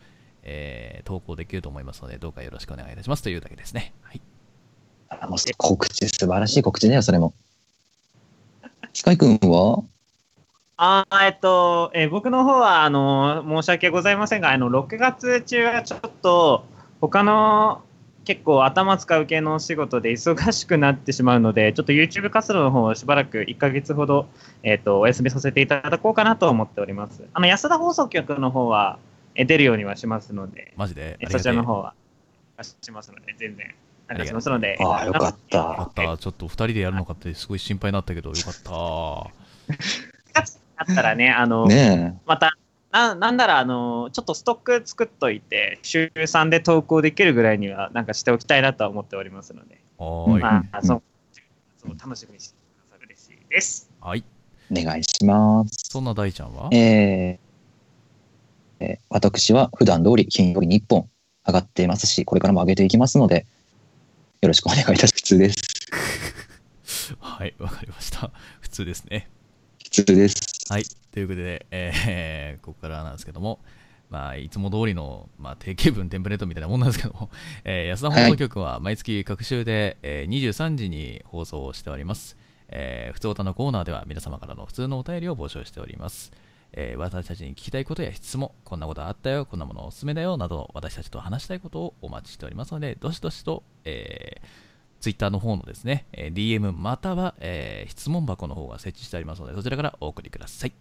[0.44, 3.94] えー投稿できると思いますので、どうかよろしくお願いいたしますというだけですね。
[4.04, 4.22] はい。
[5.10, 7.34] あもう告知、素晴らしい告知だよ、それも。
[8.94, 9.84] スカイ君は？
[10.78, 16.64] あーえっと、えー僕の方は、あの、申し訳ございませんが、あの、6月中はちょっと、
[17.02, 17.82] 他の
[18.30, 24.28] 結構頭使う系のお仕事で忙しくなってしまうので、ちょっと YouTube 活動の方をしばらく1ヶ月ほど、
[24.62, 27.24] えっと、お休みさせていただこうかなと思っております。
[27.34, 29.00] あの、安田放送局の方は、
[29.34, 31.18] え出るようにはしますので、マジで？
[31.20, 31.96] えそちらの方は、
[32.62, 33.74] しますので、全然、
[34.08, 35.32] なんかしますので、ああ、よかっ。
[35.32, 36.18] よかった。
[36.20, 38.70] ちょっと2人でやるのかってすごい心配になったけど、よかった。
[38.70, 39.32] 9
[40.36, 42.56] 月になったらね、あの、ねまた、
[42.92, 50.34] ななんなら、あの、ちょっとストック作っといて、週3で投稿できるぐらいには、なんかしておきたいなとは思っておりますので、はーい。
[50.36, 51.04] うんまあ、その、
[51.78, 53.90] そう楽しみにしてくださる嬉しいです。
[54.02, 54.24] はい。
[54.72, 55.90] え、お願いします。
[55.92, 56.70] そんな大ちゃんは？
[56.74, 57.40] えー
[58.82, 61.10] えー私は普段通り金曜日に1本
[61.46, 63.46] 上がっていますし、これからも上げていきますので、
[64.42, 65.14] よろしくお願いいたします。
[65.16, 65.56] 普通です。
[67.20, 68.32] はい、わかりました。
[68.62, 69.28] 普通ですね。
[69.92, 70.72] 普通です。
[70.72, 70.84] はい。
[71.12, 73.60] ということで、えー ここからなんですけども、
[74.10, 77.30] まあ、いつも通りの、まあ、定型文テンプレートみたいなもんなんですけども、
[77.64, 82.38] えー安田放送局は毎月各週で、えー23時に放送をしております。
[82.70, 86.32] えー普通歌のコーナーでは皆様からの普通のお便りを募集しております。
[86.74, 94.69] えー私たちに聞きたいことや質問、こんなことあったよ、こんなものおすすめだよ、など、私たちと話したいことをお待ちしておりますので、どしどしと、えー、
[95.00, 100.74] ツイッターの方のですね、え DM または、えー質問箱の方が設置してありますので、そちらからお送りください。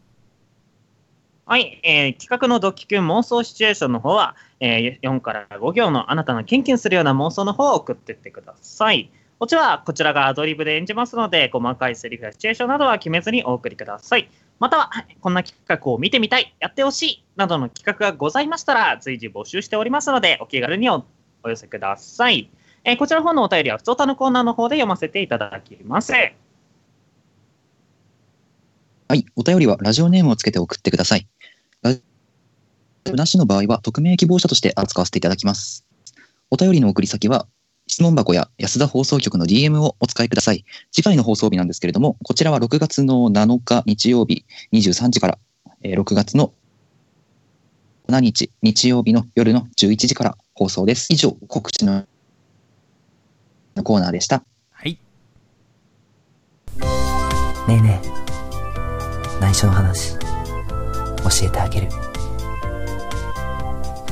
[1.46, 9.10] はい、えー企画のドキキュン妄想シチュエーションの方は、えー4から5行のあなたのキュンキュンするような妄想の方を送ってってください。
[9.38, 14.28] こちらはこちらがアドリブで演じますので、細かいセリフやシチュエーションなどは決めずにお送りください。
[14.58, 14.90] または、
[15.20, 21.04] こんな企画を見てみたい、やってほしい、などの企画がございましたら、随時募集しておりますので、お気軽にお
[21.44, 22.50] 寄せください。
[22.84, 26.12] えーこちらの方のお便りは、普通歌のコーナーの方で読ませていただきます。
[26.12, 26.18] は
[29.14, 29.26] い。
[29.36, 31.26] お便りはラジオネームをつけて送ってください。
[31.82, 32.02] ラジ
[33.10, 35.84] オなしの場合は匿名希望者として扱わせていただきます。
[36.50, 37.46] お便りの送り先は
[37.86, 40.64] 質問箱や安田放送局の DM をお使いください。
[40.92, 45.38] 次回の放送日なんですけれども、こちらは6月の7日日曜日23時から、
[45.82, 46.52] えー6月の
[48.08, 51.08] 7日日曜日の夜の11時から放送です。
[51.10, 52.04] 以上、告知の
[53.82, 54.44] コーナーでした。
[54.70, 54.98] はい。
[57.68, 59.40] ねえねえ。
[59.40, 60.18] 内緒の話。
[60.18, 61.88] 教えてあげる。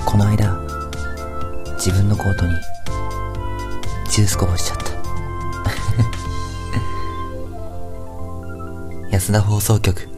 [0.05, 0.59] この間
[1.75, 2.55] 自分のコートに
[4.11, 4.87] ジュースこぼしちゃった。
[9.11, 10.16] 安田放送局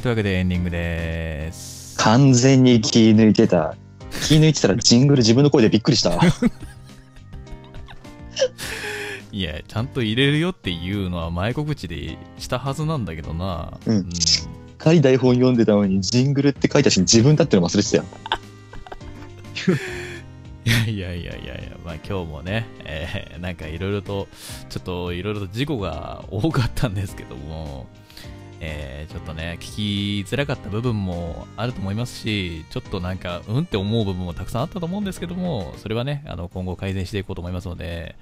[0.00, 0.02] い。
[0.02, 1.96] というわけでエンディングです。
[1.98, 3.76] 完全に気抜いてた。
[4.26, 6.18] 気抜いてたらジングル自分の声でびっくりした。
[9.32, 13.78] いや、ちゃんと入れるよっていうのは前告知でしたはずなんだけどな。
[13.86, 14.08] うん
[14.78, 18.04] 仮台本読んでたのにジングルって書いたし自分だっての忘れてたよ。
[20.64, 24.26] いやいやいやいやいや、まあ今日もね、えーなんかいろいろと、
[24.70, 27.86] ちょっといろいろと事故が多かったんですけども、
[28.60, 38.14] えーちょっとね、聞きづらかった部分もあると思いますし、ちょっとなんか、うんって思う部分もたくさんあったと思うんですけども、それはね、あの今後改善していこうと思いますので、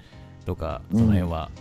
[0.45, 1.51] どうかその辺は、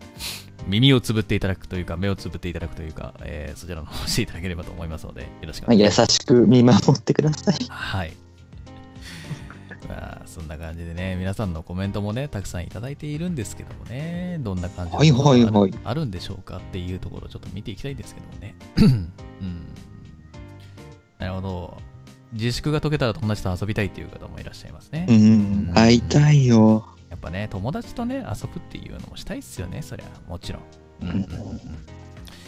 [0.66, 6.00] 耳をつぶっていただくというか、目をつぶっていただくというか、えーそちらの方をしていただければと思いますので、よろしくお願いします。
[6.00, 7.54] 優しく見守ってください。
[7.68, 8.12] はい。
[9.88, 18.54] まあ、そんな感じでね、皆さんのコメントもね、たくさんいただいているんですけどもね、どんな感じのはいものがある,、はいはいあるんでしょうかっていうところをちょっと見ていきたいんですけどもね。
[19.40, 19.66] うん。
[21.18, 21.78] なるほど。
[22.32, 25.06] 自粛が解けたら友達と遊びたいっていう方もいらっしゃいますね。
[25.08, 26.86] うん、会いたいよ。
[27.08, 30.62] やっぱね、友達とね、遊ぶっていうのもしたいっすよね、そりゃ、もちろん。
[31.02, 31.60] うんうんうん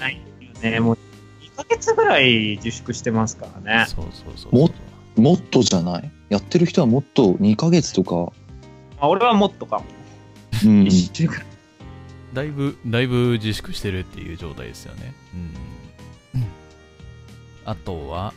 [0.01, 0.80] ないよね。
[0.80, 0.99] もう
[1.43, 3.86] 2ヶ月ぐらい自粛してますからね。
[3.89, 4.70] そうそうそうも
[5.21, 6.11] もっとじゃない？
[6.31, 8.14] やってる人はもっと2ヶ月とか。
[8.16, 8.33] ま
[9.01, 9.85] あ、俺はもっとかも。
[10.64, 10.83] うん。
[10.85, 11.43] 1週間。
[12.35, 15.14] だいぶ、だいぶ自粛してるっていう状態ですよね。
[16.35, 16.45] うん。
[17.64, 18.33] あとは、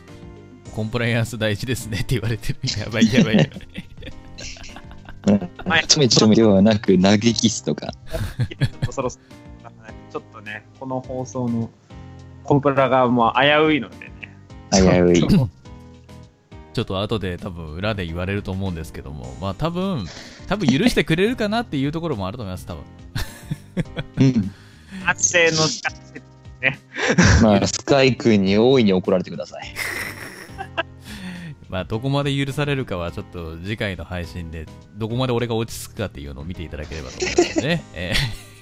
[0.74, 2.58] コンプライアンス大事ですねって言われてる。
[2.78, 3.50] やばいやばいやばい。
[5.68, 7.92] はい ちょめちょめではなく投げキスとか。
[8.90, 9.24] そろそろ、
[10.10, 11.70] ちょっとね、この放送の
[12.44, 14.36] コンプラがもう危ういのでね。
[14.72, 15.20] 危うい
[16.72, 20.06] ちょっと後で多分裏で言われると思うんですけども、まあ多分、
[20.48, 22.84] 多分許してくれるかなっていうところもあると思います、多分。
[24.18, 24.50] うん。
[25.04, 26.22] 反省の仕方して
[27.42, 29.74] まあ、スカイ君に大いに怒られてください。
[31.68, 34.66] まあどこまで許されるかはちょっと次回の配信で、
[34.96, 37.82] どこまで俺が落ち着くかっていうのを見ていただければと思いますね。
[37.94, 38.52] えー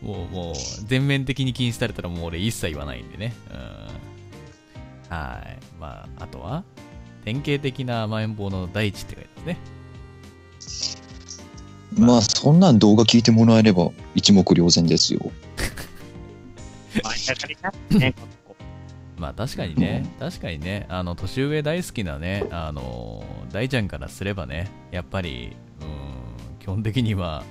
[0.00, 0.54] もう、もう、
[0.86, 3.34] 全面的に禁止されたらもう俺一切言わないんでね。
[3.50, 5.14] うん。
[5.14, 5.58] はい。
[5.78, 6.64] まあ、あとは、
[7.24, 9.58] 典型的な甘えん坊の第一って書いてますね。
[11.98, 15.20] まあ、そんなん動画聞いてもらえれば一目瞭然ですよ。
[19.16, 27.44] まあ確かにね、確かにね、あの、年上大好きなね、あの、大ちゃんからすればね、やっぱり、うん、基本的には、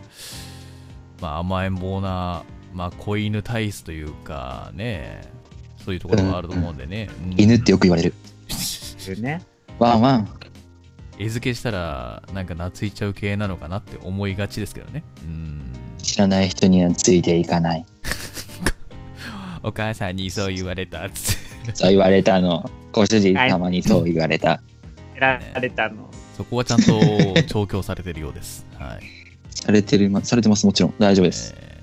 [1.21, 2.43] まあ甘えん坊な、
[2.73, 5.21] まあ子犬体質というか、ね、
[5.83, 7.09] そういうところがあると思うんでね。
[7.25, 8.13] うん 犬ってよく言われる。
[9.19, 9.41] ね。
[9.79, 10.29] ワンワン。
[11.19, 15.03] 餌付けしたら、なんか懐いちゃう系なのかなって思いがちですけどね。
[15.23, 15.61] うん。
[15.97, 17.85] 知らない人にはついていかない。
[19.63, 21.75] お母さんにそう言われたっつって。
[21.75, 22.69] そう言われたの。
[22.91, 24.61] ご主人様にそう言われた。
[25.61, 26.09] れたの。
[26.35, 26.99] そこはちゃんと
[27.43, 28.65] 調教されてるようです。
[28.75, 29.03] はい。
[29.49, 30.93] されてるま、されてます、もちろん。
[30.99, 31.55] 大丈夫です。
[31.57, 31.73] えー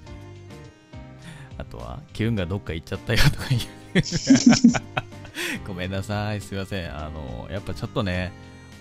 [1.61, 3.63] あとは、キュンがどっか行っちゃったよとか言う。
[5.71, 6.93] ごめんなさい、すいません。
[6.93, 8.33] あの、やっぱちょっとね、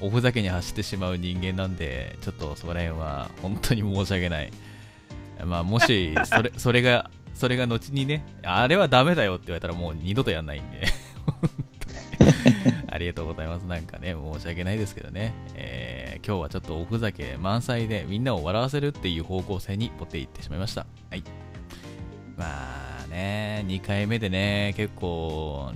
[0.02, 4.52] おふざけに走ってしまう人間なんで、ちょっとそこら辺は本当に申し訳ない。
[5.46, 10.88] まあ、もし、それ、 それが、それが後にね、あれはダメだよって言われたらもう二度とやんないんで。
[12.90, 13.64] ありがとうございます。
[13.68, 15.32] なんかね、申し訳ないですけどね。
[15.54, 20.86] えー今日はちょっとおふざけ満載でみんなを笑わせるっていう方向性に持っていってしまいました。
[21.10, 21.24] はい。
[22.36, 22.46] ま
[23.06, 25.72] あね、2回目でね、結構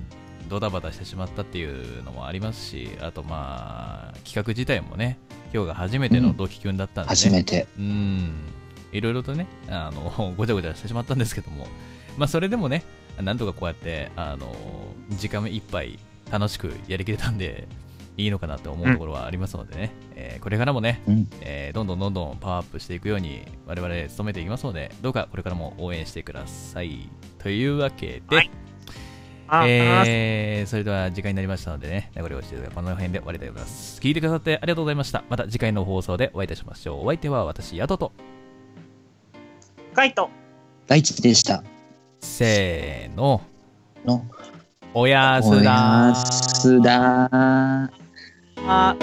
[0.53, 5.17] ドタバタしてしまったっていうのもありますし、あとまあ、企画自体もね、
[5.51, 7.09] 今日が初めてのドキキュンだったんで、ね。
[7.09, 7.67] 初めて。
[7.77, 8.31] うん、
[8.91, 11.67] いろいろとね、あの、 ごちゃごちゃしてしまったんですけども、
[12.17, 12.83] まあ、それでもね、
[13.19, 14.55] なんとかこうやって、あの、
[15.17, 15.97] 時間いっぱい
[16.31, 17.67] 楽しくやりきれたんで、
[18.15, 21.27] いいのかなと思うところはありますのでね、えーこれからもね、うん。
[21.41, 27.09] えーどんどんどんどんパワーアップしていくように、我々努めていきますので、どうかこれからも応援してください。
[27.39, 28.51] というわけで、はい。
[28.53, 28.62] あ、
[29.65, 33.99] えーそれでは時間になりましたのでね、名残惜しいですが、この辺で終わりたいと思います。
[34.01, 35.23] 聞いてくださってありがとうございました。
[35.29, 37.01] また次回の放送でお会いいたしましょう。
[37.01, 38.11] お相手は私、ヤトと、
[39.93, 40.29] カイト。
[40.87, 41.63] 大地でした。
[42.19, 43.41] せーの、
[44.05, 44.25] の、
[44.93, 47.89] おやすおだやすだー。
[48.65, 48.95] あ